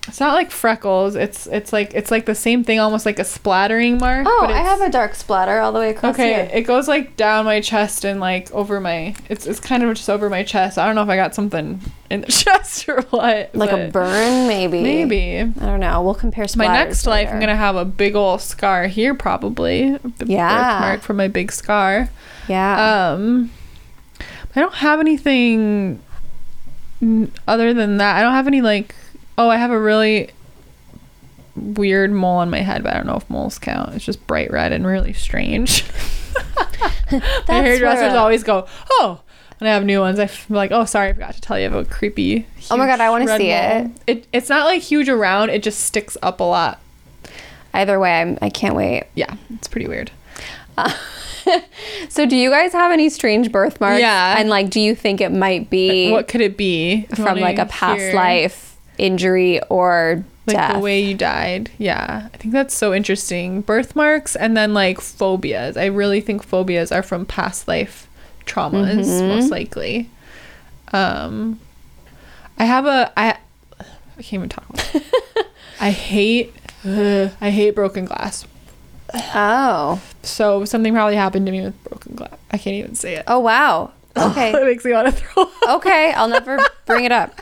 [0.07, 1.15] it's not like freckles.
[1.15, 4.25] It's it's like it's like the same thing, almost like a splattering mark.
[4.27, 6.49] Oh, but I have a dark splatter all the way across Okay, here.
[6.51, 9.15] it goes like down my chest and like over my.
[9.29, 10.77] It's it's kind of just over my chest.
[10.79, 11.79] I don't know if I got something
[12.09, 13.53] in the chest or what.
[13.53, 14.81] Like a burn, maybe.
[14.81, 15.37] Maybe.
[15.39, 16.01] I don't know.
[16.01, 19.93] We'll compare My next life, I'm gonna have a big old scar here, probably.
[19.93, 20.79] A b- Yeah.
[20.79, 22.09] Birthmark for my big scar.
[22.47, 23.11] Yeah.
[23.13, 23.51] Um,
[24.55, 26.01] I don't have anything
[27.47, 28.17] other than that.
[28.17, 28.95] I don't have any like.
[29.41, 30.29] Oh, I have a really
[31.55, 33.95] weird mole on my head, but I don't know if moles count.
[33.95, 35.83] It's just bright red and really strange.
[37.11, 39.21] my hairdressers uh, always go, "Oh."
[39.57, 41.67] When I have new ones, I'm like, "Oh, sorry, I forgot to tell you.
[41.67, 43.89] about creepy." Oh my God, I wanna see it.
[44.05, 45.49] It it's not like huge around.
[45.49, 46.79] It just sticks up a lot.
[47.73, 49.05] Either way, I'm, I can't wait.
[49.15, 50.11] Yeah, it's pretty weird.
[52.09, 53.99] So, do you guys have any strange birthmarks?
[53.99, 54.35] Yeah.
[54.37, 57.07] And like, do you think it might be What could it be?
[57.15, 58.13] From like a past hear?
[58.13, 58.70] life
[59.01, 60.73] injury or like death?
[60.75, 61.71] the way you died.
[61.77, 63.61] Yeah, I think that's so interesting.
[63.61, 65.75] Birthmarks and then like phobias.
[65.77, 68.07] I really think phobias are from past life
[68.45, 69.27] traumas, Mm-hmm.
[69.27, 70.09] most likely.
[70.93, 71.59] Um,
[72.57, 73.37] I have a I.
[73.79, 74.69] I can't even talk.
[74.69, 75.03] About.
[75.79, 76.53] I hate.
[76.85, 78.45] ugh, I hate broken glass.
[79.13, 80.01] Oh.
[80.23, 82.33] So something probably happened to me with broken glass.
[82.51, 83.23] I can't even say it.
[83.27, 83.91] Oh wow.
[84.17, 84.51] Okay.
[84.51, 85.51] it makes me want to throw up.
[85.77, 86.11] okay.
[86.11, 87.39] I'll never bring it up.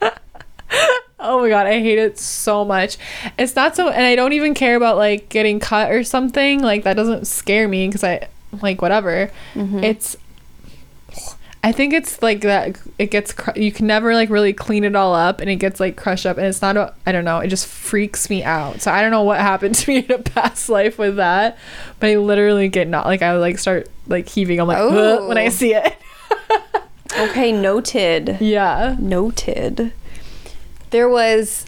[1.26, 2.96] Oh my god, I hate it so much.
[3.38, 6.60] It's not so, and I don't even care about like getting cut or something.
[6.62, 8.28] Like that doesn't scare me because I
[8.62, 9.30] like whatever.
[9.54, 9.84] Mm-hmm.
[9.84, 10.16] It's,
[11.64, 12.78] I think it's like that.
[12.98, 15.80] It gets cr- you can never like really clean it all up, and it gets
[15.80, 16.76] like crushed up, and it's not.
[16.76, 17.38] A, I don't know.
[17.40, 18.80] It just freaks me out.
[18.80, 21.58] So I don't know what happened to me in a past life with that,
[21.98, 24.60] but I literally get not like I would, like start like heaving.
[24.60, 24.78] I'm like
[25.28, 25.50] when I Oh.
[25.50, 25.96] see it.
[27.18, 28.36] Okay, noted.
[28.40, 28.94] Yeah.
[28.98, 29.92] Noted.
[30.90, 31.64] There was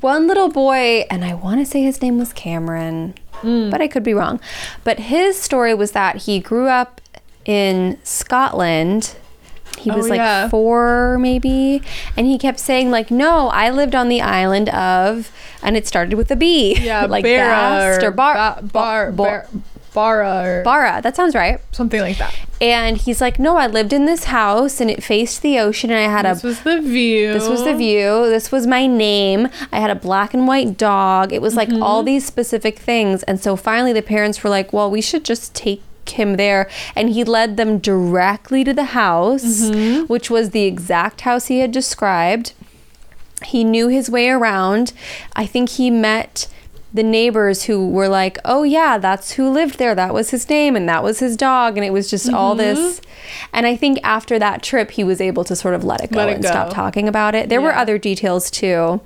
[0.00, 3.70] one little boy, and I want to say his name was Cameron, hmm.
[3.70, 4.40] but I could be wrong.
[4.84, 7.00] But his story was that he grew up
[7.44, 9.16] in Scotland.
[9.78, 10.48] He Oh, was like yeah.
[10.48, 11.82] four, maybe,
[12.16, 16.14] and he kept saying like, "No, I lived on the island of," and it started
[16.16, 16.76] with a B.
[16.78, 17.06] Yeah.
[17.10, 19.46] like Bast or Bar, Ba- bar, Bar- bar,
[19.94, 21.00] Bara or Barra.
[21.02, 21.60] That sounds right.
[21.72, 22.34] something like that.
[22.60, 25.98] And he's like, "No, I lived in this house, and it faced the ocean, and
[25.98, 27.32] I had a This was the view.
[27.32, 28.28] This was the view.
[28.28, 29.48] This was my name.
[29.72, 31.32] I had a black and white dog.
[31.32, 31.82] It was like Mm-hmm.
[31.82, 33.22] all these specific things.
[33.24, 36.68] And so finally the parents were like, well, we should just take him there.
[36.96, 40.04] And he led them directly to the house, Mm-hmm.
[40.06, 42.52] which was the exact house he had described.
[43.44, 44.92] He knew his way around.
[45.34, 46.46] I think he met
[46.94, 49.94] the neighbors who were like, "Oh yeah, that's who lived there.
[49.94, 52.74] That was his name and that was his dog." And it was just all Mm-hmm.
[52.74, 53.00] this.
[53.52, 56.18] And I think after that trip, he was able to sort of let it go
[56.18, 57.48] Let it and stop talking about it.
[57.48, 59.00] There were other details too.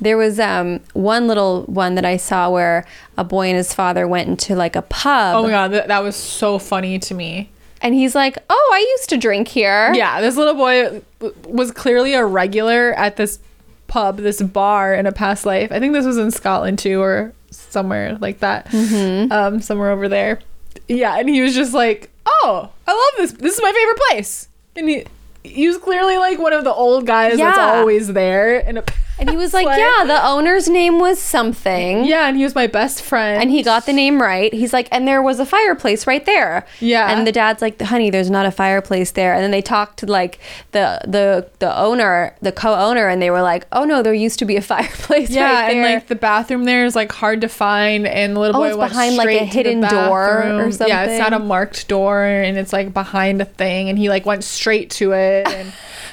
[0.00, 2.84] There was um, one little one that I saw where
[3.16, 6.02] a boy and his father went into like a pub, Oh my god, that, that
[6.02, 7.48] was so funny to me.
[7.80, 11.70] and he's like, "Oh, I used to drink here." Yeah, this little boy w- was
[11.70, 13.38] clearly a regular at this
[13.86, 15.70] pub, this bar in a past life.
[15.72, 19.32] I think this was in Scotland too, or somewhere like that, Mm-hmm.
[19.32, 20.40] um, somewhere over there.
[20.88, 23.32] Yeah, and he was just like, "Oh, I love this.
[23.40, 25.04] This is my favorite place." And he
[25.44, 28.58] he was clearly like one of the old guys that's always there.
[28.58, 28.84] In a
[29.18, 32.54] And he was like, past "Yeah, the owner's name was something." yeah, and he was
[32.54, 33.40] my best friend.
[33.40, 34.52] And he got the name right.
[34.52, 36.66] He's like, and there was a fireplace right there.
[36.80, 37.10] Yeah.
[37.16, 39.32] And the dad's like, honey, there's not a fireplace there.
[39.34, 40.40] And then they talked to like
[40.72, 44.44] the the the owner, the co-owner, and they were like, oh no, there used to
[44.44, 48.06] be a fireplace Yeah, right and like the bathroom there is like hard to find,
[48.06, 50.42] and the little Oh, boy it's went behind, like, a straight to the hidden door
[50.64, 50.88] or something.
[50.88, 54.26] Yeah, it's not a marked door, and it's like behind a thing, and he like
[54.26, 55.72] went straight to it, and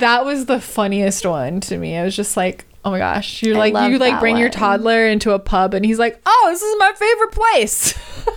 [0.00, 1.96] that was the funniest one to me.
[1.96, 5.06] I was just like, oh my gosh, you're I like you like bring your toddler
[5.06, 7.94] into a pub, and he's like, oh, this is my favorite place.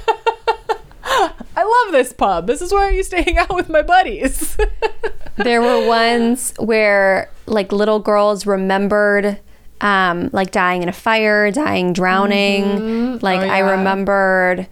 [1.03, 2.47] I love this pub.
[2.47, 4.55] This is where I used to hang out with my buddies.
[5.37, 9.39] there were ones where like little girls remembered
[9.81, 14.67] um like dying in a fire dying drowning like Oh, i remembered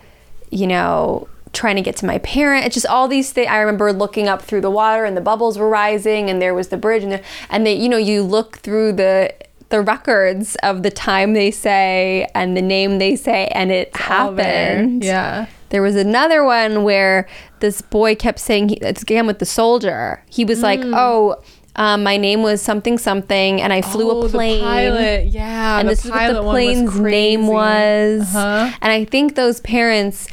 [0.51, 3.91] you know trying to get to my parent it's just all these things i remember
[3.91, 7.03] looking up through the water and the bubbles were rising and there was the bridge
[7.03, 9.33] and the, and they you know you look through the
[9.69, 14.01] the records of the time they say and the name they say and it there.
[14.03, 15.47] happened Yeah.
[15.69, 17.27] there was another one where
[17.59, 20.23] this boy kept saying, he, it's again with the soldier.
[20.29, 20.93] He was like, Hmm.
[20.95, 21.41] oh,
[21.75, 24.61] um, my name was something something, and I flew Oh, a the plane.
[24.61, 25.25] pilot.
[25.27, 28.21] Yeah, and the this is what the plane's name was.
[28.35, 28.71] Uh-huh.
[28.81, 30.27] And I think those parents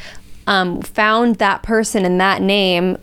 [0.46, 2.98] um, found that person and that name,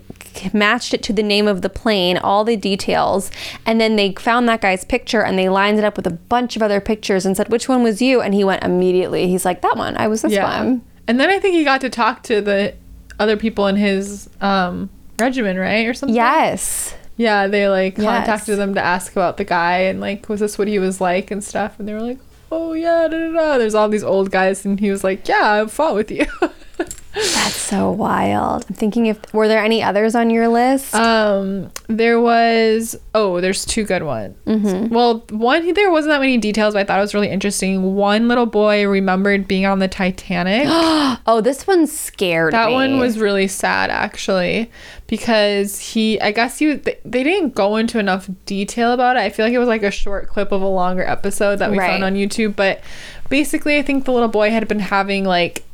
[0.54, 3.30] matched it to the name of the plane, all the details,
[3.66, 6.56] and then they found that guy's picture and they lined it up with a bunch
[6.56, 8.20] of other pictures and said, which one was you?
[8.22, 9.26] And he went immediately.
[9.28, 9.96] He's like, that one.
[9.98, 10.82] I was this one.
[11.08, 12.74] And then I think he got to talk to the
[13.18, 14.88] other people in his um,
[15.18, 16.14] regiment, right, or something.
[16.16, 16.94] Yes.
[17.18, 18.06] Yeah, they like Yes.
[18.06, 21.30] contacted them to ask about the guy and like, was this what he was like
[21.30, 21.78] and stuff?
[21.78, 22.18] And they were like,
[22.50, 23.58] oh yeah, da, da, da.
[23.58, 26.24] There's all these old guys, and he was like, yeah, I fought with you.
[27.14, 28.64] That's so wild.
[28.68, 30.94] I'm thinking if were there any others on your list?
[30.94, 34.34] Um, there was oh, there's two good ones.
[34.46, 37.94] Well, one there wasn't that many details, but I thought it was really interesting.
[37.94, 40.64] One little boy remembered being on the Titanic.
[41.26, 42.74] oh, this one scared That me.
[42.74, 44.70] one was really sad actually
[45.06, 49.20] because he I guess he they, they didn't go into enough detail about it.
[49.20, 51.78] I feel like it was like a short clip of a longer episode that we
[51.78, 51.90] Right.
[51.90, 52.80] found on YouTube, but
[53.28, 55.64] basically I think the little boy had been having like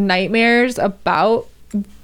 [0.00, 1.46] nightmares about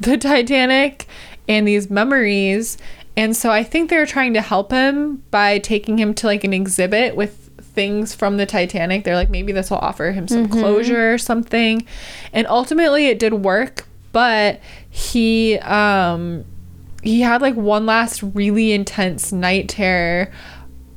[0.01, 1.07] the Titanic
[1.49, 2.79] and these memories.
[3.17, 6.45] And so I think they were trying to help him by taking him to like
[6.45, 9.05] an exhibit with things from the Titanic.
[9.05, 11.87] They're like, maybe this will offer him some closure or something.
[12.33, 16.45] And ultimately it did work, but he um
[17.03, 20.33] he had like one last really intense night terror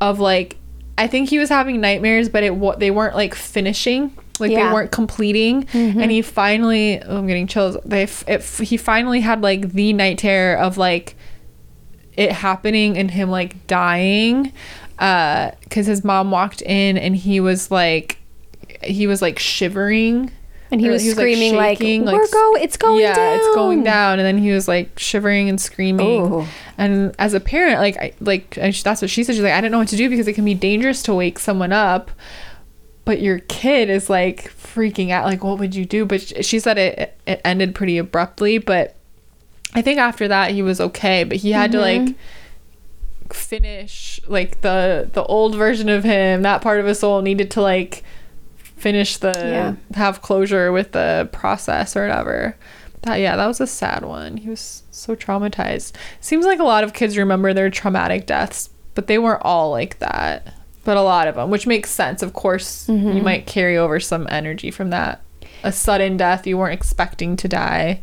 [0.02, 0.58] of like
[0.98, 4.68] I think he was having nightmares, but it they weren't like finishing, like Yeah.
[4.68, 5.68] they weren't completing.
[5.74, 6.10] And mm-hmm.
[6.10, 7.78] he finally, oh, I'm getting chills.
[7.86, 11.16] They f- it, f- he finally had like the night terror of like
[12.16, 14.52] it happening and him like dying,
[15.00, 18.18] uh, because his mom walked in and he was like
[18.84, 20.32] he was like shivering
[20.72, 24.18] And he was like, screaming like, shaking, "We're go- it's going yeah, it's going down."
[24.18, 26.22] down." And then he was like shivering and screaming.
[26.32, 26.46] Ooh.
[26.78, 29.36] And as a parent, like, I, like that's what she said.
[29.36, 31.40] She's like, "I didn't know what to do because it can be dangerous to wake
[31.40, 32.12] someone up."
[33.10, 35.26] But your kid is like freaking out.
[35.26, 36.06] Like, what would you do?
[36.06, 38.60] But she said it it ended pretty abruptly.
[38.60, 38.96] But
[39.74, 41.24] I think after that he was okay.
[41.24, 42.06] But he had to Mm-hmm.
[42.06, 42.16] like
[43.34, 46.44] finish like the the old version of him.
[46.44, 48.04] That part of his soul needed to like
[48.58, 49.76] finish the Yeah.
[49.96, 52.56] have closure with the process or whatever.
[53.02, 54.38] That yeah, that was a sad one.
[54.38, 55.94] He was so traumatized.
[56.22, 59.98] Seems like a lot of kids remember their traumatic deaths, but they weren't all like
[59.98, 60.54] that.
[60.90, 62.24] But a lot of them, which makes sense.
[62.24, 63.12] Of course, Mm-hmm.
[63.18, 65.22] you might carry over some energy from that.
[65.64, 68.02] A sudden death you weren't expecting to die.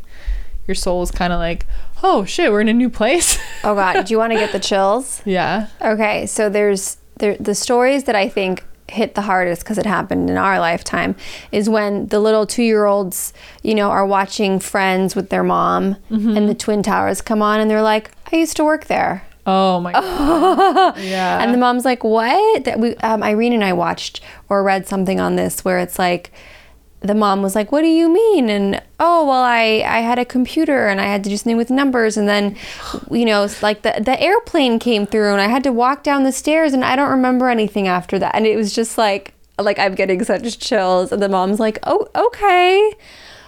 [0.69, 1.67] Your soul is kind of like,
[2.05, 3.39] oh shit, we're in a new place.
[3.65, 5.21] Oh God, do you want to get the chills?
[5.25, 5.67] yeah.
[5.83, 10.31] Okay, so there's there the stories that I think hit the hardest because it happened
[10.31, 11.17] in our lifetime
[11.51, 13.33] is when the little two year olds,
[13.65, 17.69] you know, are watching Friends with their mom, and the Twin Towers come on, and
[17.69, 20.99] they're like, "I used to work there," Oh my god.
[20.99, 21.43] yeah.
[21.43, 25.21] and the mom's like, "What?" That we um, Irene and I watched or read something
[25.21, 26.33] on this where it's like.
[27.01, 30.25] The mom was like, "What do you mean?" And oh, well, I I had a
[30.25, 32.57] computer and I had to do something with numbers, and then,
[33.11, 36.33] you know, like the the airplane came through and I had to walk down the
[36.33, 38.35] stairs, and I don't remember anything after that.
[38.35, 42.09] And it was just like like I'm getting such chills, and the mom's like, "Oh,
[42.17, 42.93] okay,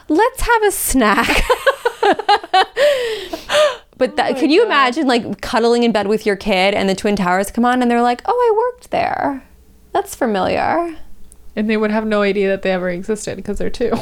[0.09, 1.43] let's have a snack."
[3.99, 6.95] But that, oh can you imagine like cuddling in bed with your kid and the
[6.95, 9.45] Twin Towers come on and they're like, "Oh, I worked there."
[9.93, 10.97] That's familiar.
[11.57, 13.93] and they would have no idea that they ever existed because they're two.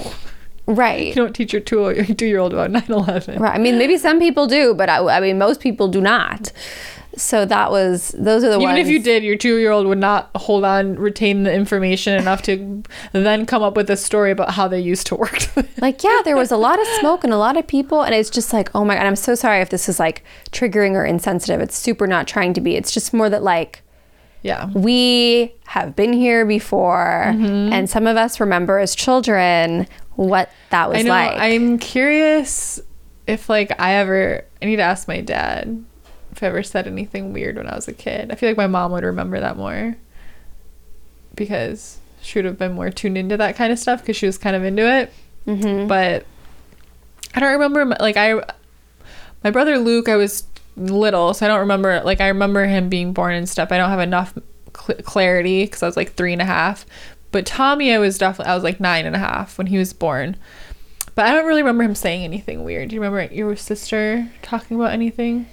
[0.67, 1.07] Right.
[1.09, 3.39] you don't teach your two two year old about 9-11.
[3.39, 3.55] Right.
[3.55, 6.53] I mean, maybe some people do, but I, I mean, most people do not.
[7.19, 8.65] So that was those are the ones.
[8.65, 8.89] Even ones.
[8.89, 12.43] if you did, your two year old would not hold on, retain the information enough
[12.43, 15.39] to then come up with a story about how they used to work.
[15.81, 18.29] like, yeah, there was a lot of smoke and a lot of people, and it's
[18.29, 21.61] just like, oh my god, I'm so sorry if this is like triggering or insensitive.
[21.61, 22.77] It's super not trying to be.
[22.77, 23.83] It's just more that like
[24.43, 24.69] yeah.
[24.75, 27.73] we have been here before, Mm-hmm.
[27.73, 31.11] and some of us remember as children what that was I know.
[31.11, 31.39] like.
[31.39, 32.79] I'm curious
[33.27, 34.45] if like I ever.
[34.61, 35.83] I need to ask my dad
[36.37, 38.31] if I ever said anything weird when I was a kid.
[38.31, 39.97] I feel like my mom would remember that more
[41.35, 44.39] because she would have been more tuned into that kind of stuff because she was
[44.39, 45.13] kind of into it.
[45.47, 45.89] Mhm.
[45.89, 46.27] But
[47.35, 48.43] I don't remember like I.
[49.45, 50.45] My brother Luke, I was
[50.77, 52.01] little, so I don't remember.
[52.05, 53.71] Like I remember him being born and stuff.
[53.71, 54.35] I don't have enough
[54.77, 56.85] cl- clarity because I was like three and a half.
[57.33, 59.93] But Tommy, I was definitely I was like nine and a half when he was
[59.93, 60.37] born.
[61.15, 62.89] But I don't really remember him saying anything weird.
[62.91, 65.47] Do you remember your sister talking about anything?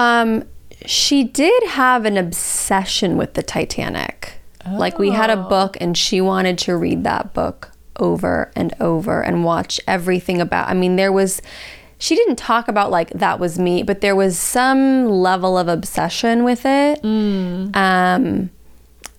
[0.00, 0.44] Um,
[0.86, 4.34] she did have an obsession with the Titanic.
[4.70, 5.48] Like we had a Oh.
[5.48, 10.68] book, and she wanted to read that book over and over and watch everything about.
[10.68, 11.40] I mean, there was.
[11.98, 16.44] She didn't talk about like that was me, but there was some level of obsession
[16.44, 17.04] with it.
[17.04, 18.50] Um,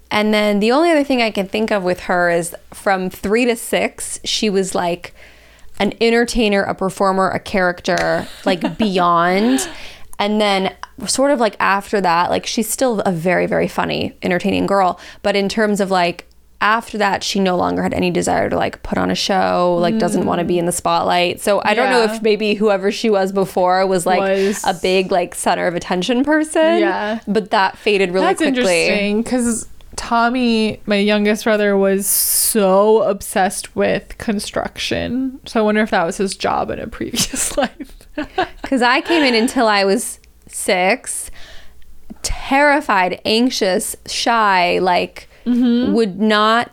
[0.09, 3.45] and then the only other thing I can think of with her is from three
[3.45, 5.13] to six, she was like
[5.79, 9.67] an entertainer, a performer, a character, like beyond.
[10.21, 10.73] And then,
[11.07, 14.99] sort of like after that, like she's still a very, very funny, entertaining girl.
[15.23, 16.27] But in terms of like
[16.61, 19.97] after that, she no longer had any desire to like put on a show, like
[19.97, 21.41] doesn't want to be in the spotlight.
[21.41, 25.11] So I don't know if maybe whoever she was before was like Was- a big
[25.11, 26.77] like center of attention person.
[26.79, 27.19] Yeah.
[27.27, 28.59] But that faded really That's quickly.
[28.61, 35.39] interesting because Tommy, my youngest brother, was so obsessed with construction.
[35.47, 38.00] So I wonder if that was his job in a previous life.
[38.61, 41.29] Because I came in until I was six,
[42.23, 45.93] terrified, anxious, shy, like Mm-hmm.
[45.93, 46.69] would not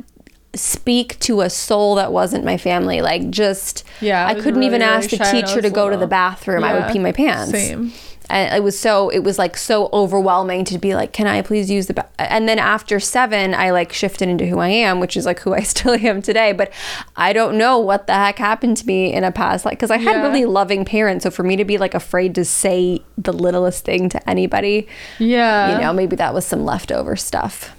[0.55, 3.01] speak to a soul that wasn't my family.
[3.01, 5.63] Like just, Yeah, I I couldn't even really, ask really the shy when I teacher
[5.63, 6.65] to go to the bathroom.
[6.65, 7.51] I would pee my pants.
[7.51, 7.93] same.
[8.31, 11.71] And it was so, it was like so overwhelming to be like, can I please
[11.71, 12.09] use the, ba-?
[12.19, 15.55] and then after seven, I like shifted into who I am, which is like who
[15.55, 16.53] I still am today.
[16.53, 16.73] But
[17.17, 19.97] I don't know what the heck happened to me in a past, like, cause I
[19.97, 20.23] had Yeah.
[20.23, 21.23] really loving parents.
[21.23, 24.87] So for me to be like afraid to say the littlest thing to anybody,
[25.19, 25.75] Yeah.
[25.77, 27.75] you know, maybe that was some leftover stuff.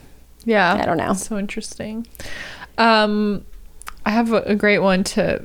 [0.46, 0.74] Yeah.
[0.74, 1.14] I don't know.
[1.14, 2.08] So interesting.
[2.78, 3.46] Um,
[4.06, 5.44] I have a great one to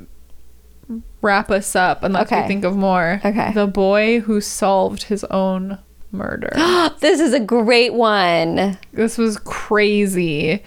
[1.25, 2.43] wrap us up unless Okay.
[2.43, 3.21] we think of more.
[3.25, 3.51] Okay.
[3.53, 5.79] The boy who solved his own
[6.13, 6.51] murder.
[7.01, 8.79] this is a great one.
[8.93, 10.63] this was crazy.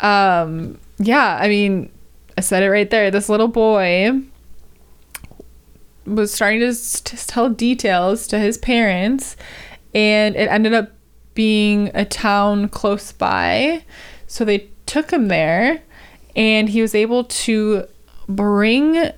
[0.00, 1.90] Um, yeah, I mean,
[2.36, 3.10] I said it right there.
[3.10, 4.20] This little boy
[6.06, 6.72] was starting to,
[7.04, 9.36] to tell details to his parents,
[9.94, 10.90] and it ended up
[11.34, 13.84] being a town close by.
[14.26, 15.82] So they took him there,
[16.34, 17.86] and he was able to
[18.28, 19.10] bring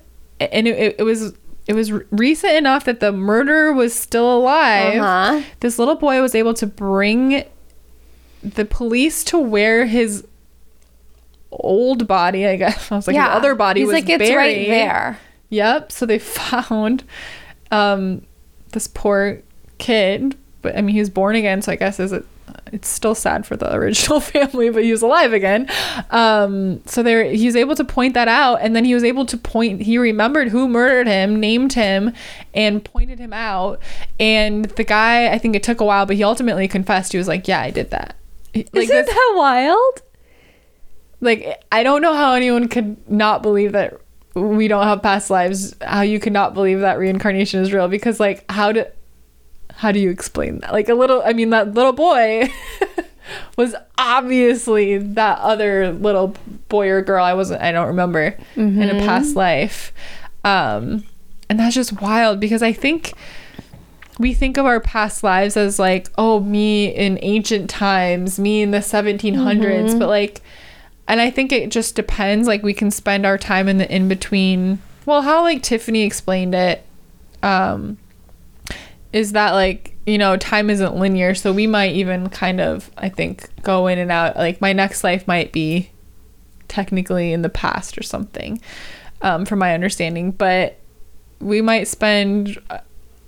[0.51, 1.33] and it, it, was
[1.67, 5.41] it was recent enough that the murderer was still alive Uh-huh.
[5.59, 7.43] this little boy was able to bring
[8.43, 10.25] the police to where his
[11.51, 14.67] old body i guess i was like his other body He's was like it's right
[14.67, 15.19] there.
[15.49, 15.91] Yep.
[15.91, 17.03] So they found
[17.71, 18.21] um,
[18.71, 19.41] this poor
[19.79, 22.25] kid, but I mean, he was born again, so I guess is it.
[22.71, 25.67] It's still sad for the original family, but he was alive again.
[26.09, 29.25] Um, so there, he was able to point that out, and then he was able
[29.25, 29.81] to point.
[29.81, 32.13] He remembered who murdered him, named him,
[32.53, 33.81] and pointed him out.
[34.19, 37.11] And the guy, I think it took a while, but he ultimately confessed.
[37.11, 38.15] He was like, "Yeah, I did that."
[38.53, 40.01] Like Isn't that wild?
[41.21, 43.99] like I don't know how anyone could not believe that
[44.33, 45.75] we don't have past lives.
[45.81, 47.87] How you could not believe that reincarnation is real?
[47.87, 48.85] Because like how do
[49.75, 50.71] how do you explain that?
[50.73, 52.49] Like a little, I mean, that little boy
[53.57, 56.35] was obviously that other little
[56.69, 57.23] boy or girl.
[57.23, 57.61] I wasn't.
[57.61, 59.93] I don't remember in a past life.
[60.43, 61.05] Um,
[61.49, 63.13] and that's just wild because I think
[64.19, 68.71] we think of our past lives as like, oh, me in ancient times, me in
[68.71, 70.41] the 1700s, but like,
[71.07, 72.47] and I think it just depends.
[72.47, 74.79] Like, we can spend our time in the in between.
[75.05, 76.85] Well, how like Tiffany explained it,
[77.43, 77.97] um,
[79.13, 81.35] is that like, you know, time isn't linear.
[81.35, 84.35] So we might even kind of, I think, go in and out.
[84.37, 85.89] Like, my next life might be
[86.67, 88.61] technically in the past or something,
[89.21, 90.31] um, from my understanding.
[90.31, 90.77] But
[91.39, 92.57] we might spend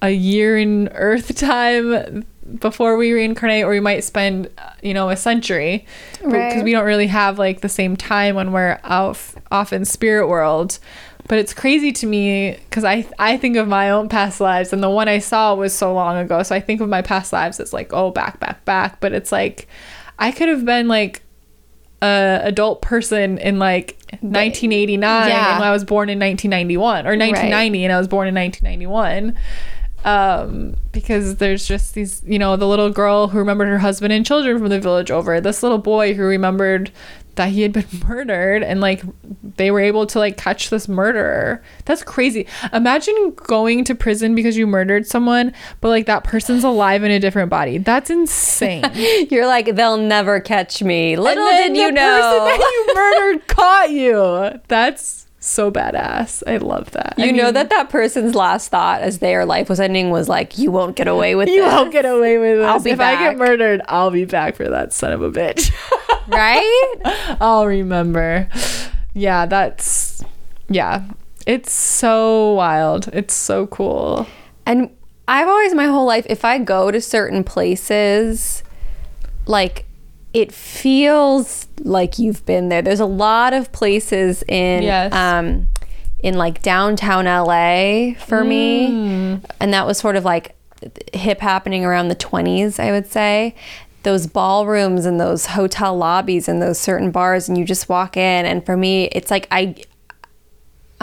[0.01, 2.25] a- year in Earth time
[2.59, 4.49] before we reincarnate, or we might spend,
[4.81, 5.85] you know, a century
[6.17, 6.63] because Right.
[6.63, 10.77] we don't really have like the same time when we're off off in spirit world.
[11.27, 14.83] But it's crazy to me because I I think of my own past lives, and
[14.83, 16.43] the one I saw was so long ago.
[16.43, 18.99] So I think of my past lives as like oh back back back.
[18.99, 19.67] But it's like
[20.19, 21.21] I could have been like
[22.01, 25.55] a adult person in like 1989 Yeah.
[25.55, 29.35] and I was born in 1991 or 1990 and I was born in 1991
[30.05, 34.25] um because there's just these you know the little girl who remembered her husband and
[34.25, 36.91] children from the village over this little boy who remembered
[37.35, 39.01] that he had been murdered and like
[39.57, 44.57] they were able to like catch this murderer that's crazy imagine going to prison because
[44.57, 48.83] you murdered someone but like that person's alive in a different body that's insane
[49.29, 51.15] You're like, they'll never catch me.
[51.15, 52.19] Little did you the know.
[52.19, 54.61] person that you murdered caught you.
[54.67, 56.43] That's so badass.
[56.47, 57.15] I love that.
[57.17, 60.57] you I know that that person's last thought as their life was ending was like,
[60.57, 61.53] you won't get away with it.
[61.53, 61.73] you this.
[61.73, 62.67] won't get away with this.
[62.67, 65.71] I'll be if I get murdered, I'll be back for that son of a bitch.
[66.27, 66.95] Right?
[67.41, 68.47] I'll remember.
[69.13, 70.23] Yeah, that's
[70.69, 71.03] yeah.
[71.45, 73.09] It's so wild.
[73.13, 74.25] It's so cool.
[74.65, 74.89] And
[75.27, 78.63] I've always my whole life, if I go to certain places,
[79.45, 79.85] like
[80.33, 82.81] it feels like you've been there.
[82.81, 85.13] There's a lot of places in Yes.
[85.13, 85.67] um
[86.21, 89.41] in like downtown LA for me.
[89.59, 90.55] And that was sort of like
[91.13, 93.55] hip happening around the 20s, I would say.
[94.03, 98.45] Those ballrooms and those hotel lobbies and those certain bars and you just walk in.
[98.45, 99.75] And for me it's like I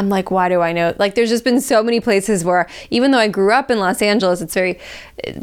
[0.00, 0.94] I'm like, why do I know?
[0.98, 4.00] Like, there's just been so many places where, even though I grew up in Los
[4.00, 4.78] Angeles, it's very,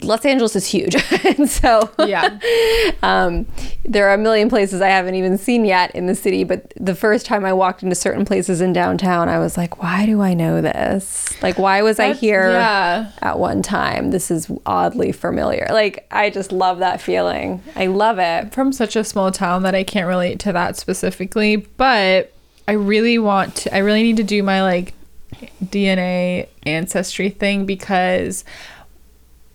[0.02, 0.96] Los Angeles is huge.
[1.24, 2.40] and so, Yeah.
[3.04, 3.46] um,
[3.86, 6.44] there are a million places I haven't even seen yet in the city.
[6.44, 10.08] But the first time I walked into certain places in downtown, I was like, why
[10.08, 11.40] do I know this?
[11.44, 13.12] Like, why was I here yeah.
[13.22, 14.10] at one time?
[14.10, 15.68] This is oddly familiar.
[15.70, 17.62] Like, I just love that feeling.
[17.76, 18.54] I love it.
[18.54, 22.34] from such a small town that I can't relate to that specifically, but
[22.68, 24.94] I really want to I really need to do my like
[25.64, 28.44] DNA ancestry thing because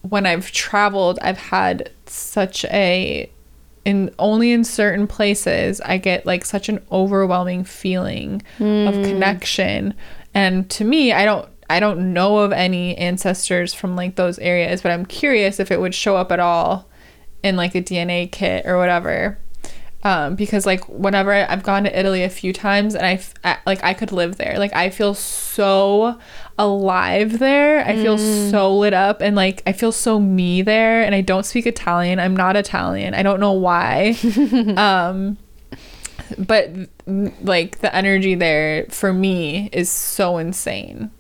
[0.03, 3.31] when I've traveled, I've had such a
[3.85, 9.03] in only in certain places I get like such an overwhelming feeling of hmm.
[9.03, 9.95] connection.
[10.35, 14.83] And to me, I don't I don't know of any ancestors from like those areas,
[14.83, 16.89] but I'm curious if it would show up at all
[17.43, 19.39] in like a DNA kit or whatever.
[20.04, 23.84] Um, because like whenever I- I've gone to Italy a few times and I like
[23.84, 24.58] I could live there.
[24.58, 26.18] Like I feel so
[26.58, 27.84] alive there.
[27.87, 31.03] I feel so lit up and like I feel so me there.
[31.03, 32.18] And I don't speak Italian.
[32.18, 33.14] I'm not Italian.
[33.14, 34.16] I don't know why.
[34.76, 35.38] um,
[36.37, 36.72] but
[37.07, 41.11] mm, like the energy there for me is so insane.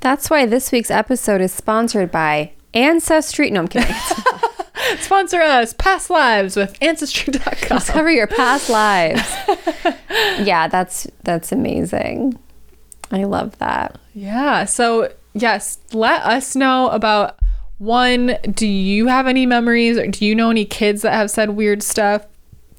[0.00, 3.50] That's why this week's episode is sponsored by Ancestry.
[3.50, 3.94] No, I'm kidding.
[5.00, 7.78] Sponsor us, Past Lives with Ancestry.com.
[7.78, 9.22] Discover your past lives.
[10.40, 12.38] yeah, that's that's amazing.
[13.10, 13.98] I love that.
[14.14, 14.64] Yeah.
[14.64, 17.38] So, yes, let us know about
[17.78, 21.50] one, do you have any memories or do you know any kids that have said
[21.50, 22.26] weird stuff?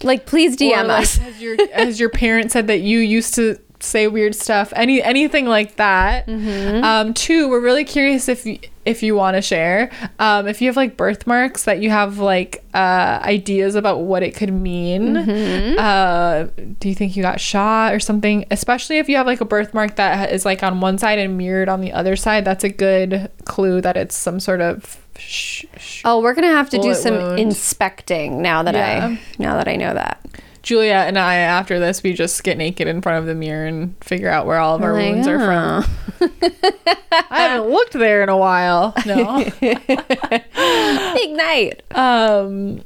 [0.04, 1.18] Like, please DM like, us.
[1.18, 5.46] Has your has your parent said that you used to say weird stuff, any anything
[5.46, 6.26] like that.
[6.28, 6.84] Mm-hmm.
[6.84, 10.68] Um, two, we're really curious if you, if you want to share, um, if you
[10.68, 15.14] have like birthmarks that you have like uh, ideas about what it could mean.
[15.14, 15.78] Mm-hmm.
[15.78, 16.44] Uh,
[16.80, 18.46] do you think you got shot or something?
[18.52, 21.70] Especially if you have like a birthmark that is like on one side and mirrored
[21.70, 25.04] on the other side, that's a good clue that it's some sort of.
[25.20, 27.40] Sh- sh- Oh, we're gonna have to do some wound.
[27.40, 29.08] inspecting now that Yeah.
[29.18, 30.24] I now that I know that.
[30.64, 33.96] Julia and I, after this, we just get naked in front of the mirror and
[34.04, 35.84] figure out where all of our Like, wounds are from.
[36.22, 36.30] oh.
[37.30, 38.94] I haven't looked there in a while.
[39.06, 39.44] No.
[39.60, 41.82] Big night.
[41.96, 42.82] um,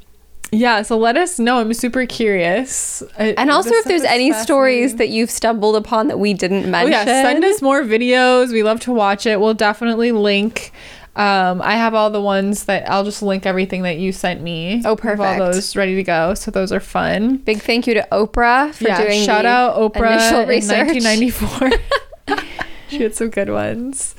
[0.51, 0.81] yeah.
[0.81, 1.59] So let us know.
[1.59, 3.01] I'm super curious.
[3.17, 6.69] I- And also, if there's any stories that you've stumbled upon that we didn't Oh
[6.69, 8.51] mention, yeah, send us more videos.
[8.51, 9.39] We love to watch it.
[9.39, 10.71] We'll definitely link.
[11.13, 14.81] Um, I have all the ones that I'll just link everything that you sent me.
[14.85, 15.41] Oh, perfect.
[15.41, 16.33] All those ready to go.
[16.35, 17.37] So those are fun.
[17.37, 21.03] Big thank you to Oprah for doing yeah, doing shout out Oprah initial in research.
[21.03, 21.71] 1994.
[22.87, 24.15] she had some good ones.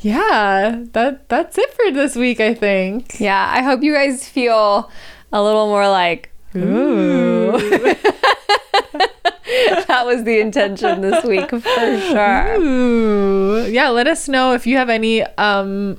[0.00, 2.40] Yeah, that that's it for this week.
[2.40, 3.18] I think.
[3.18, 4.90] Yeah, I hope you guys feel
[5.32, 7.52] a little more like ooh.
[9.88, 12.56] that was the intention this week for sure.
[12.60, 13.66] Ooh.
[13.68, 15.98] Yeah, let us know if you have any um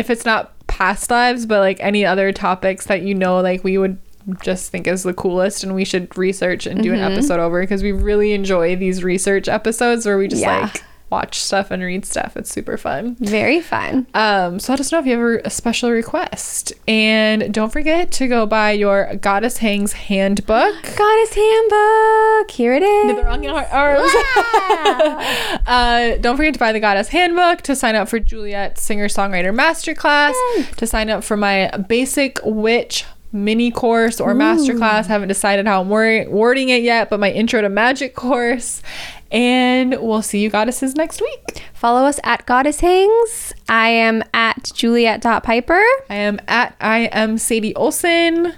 [0.00, 3.78] if it's not past lives, but like any other topics that you know like we
[3.78, 3.98] would
[4.42, 7.02] just think is the coolest and we should research and do Mm-hmm.
[7.04, 10.60] an episode over because we really enjoy these research episodes where we just Yeah.
[10.62, 12.36] like watch stuff and read stuff.
[12.36, 13.16] It's super fun.
[13.18, 14.06] Very fun.
[14.14, 16.72] Um, so let us know if you have a special request.
[16.86, 20.74] And don't forget to go buy your Goddess Hangs handbook.
[20.96, 22.50] Goddess Handbook.
[22.50, 23.16] Here it is.
[23.16, 24.12] the wrong ar- arms.
[25.66, 29.54] uh, don't forget to buy the Goddess Handbook, to sign up for Juliet's Singer Songwriter
[29.54, 30.34] Masterclass,
[30.76, 35.06] to sign up for my Basic Witch mini course or masterclass.
[35.06, 38.82] Haven't decided how I'm wor- wording it yet, but my Intro to Magic course.
[39.30, 41.62] And we'll see you goddesses next week.
[41.72, 43.52] Follow us at Goddess Hangs.
[43.68, 45.82] I am at Juliet.piper.
[46.10, 48.46] I am at I am Sadie Olson.
[48.48, 48.52] I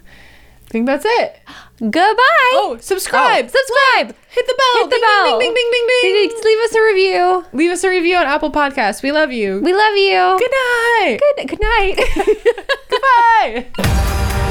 [0.73, 1.39] think that's it.
[1.79, 2.51] Goodbye.
[2.55, 3.45] Oh, subscribe.
[3.45, 4.17] Oh, subscribe.
[4.31, 4.83] Hit the bell.
[4.85, 5.39] Hit the Ding, bell.
[5.39, 6.41] Ding, ding, ding, ding, ding.
[6.43, 7.45] Leave us a review.
[7.53, 9.03] Leave us a review on Apple Podcasts.
[9.03, 9.61] We love you.
[9.63, 10.39] We love you.
[10.39, 11.21] Good night.
[11.37, 12.01] Good, good night.
[13.77, 14.47] Goodbye.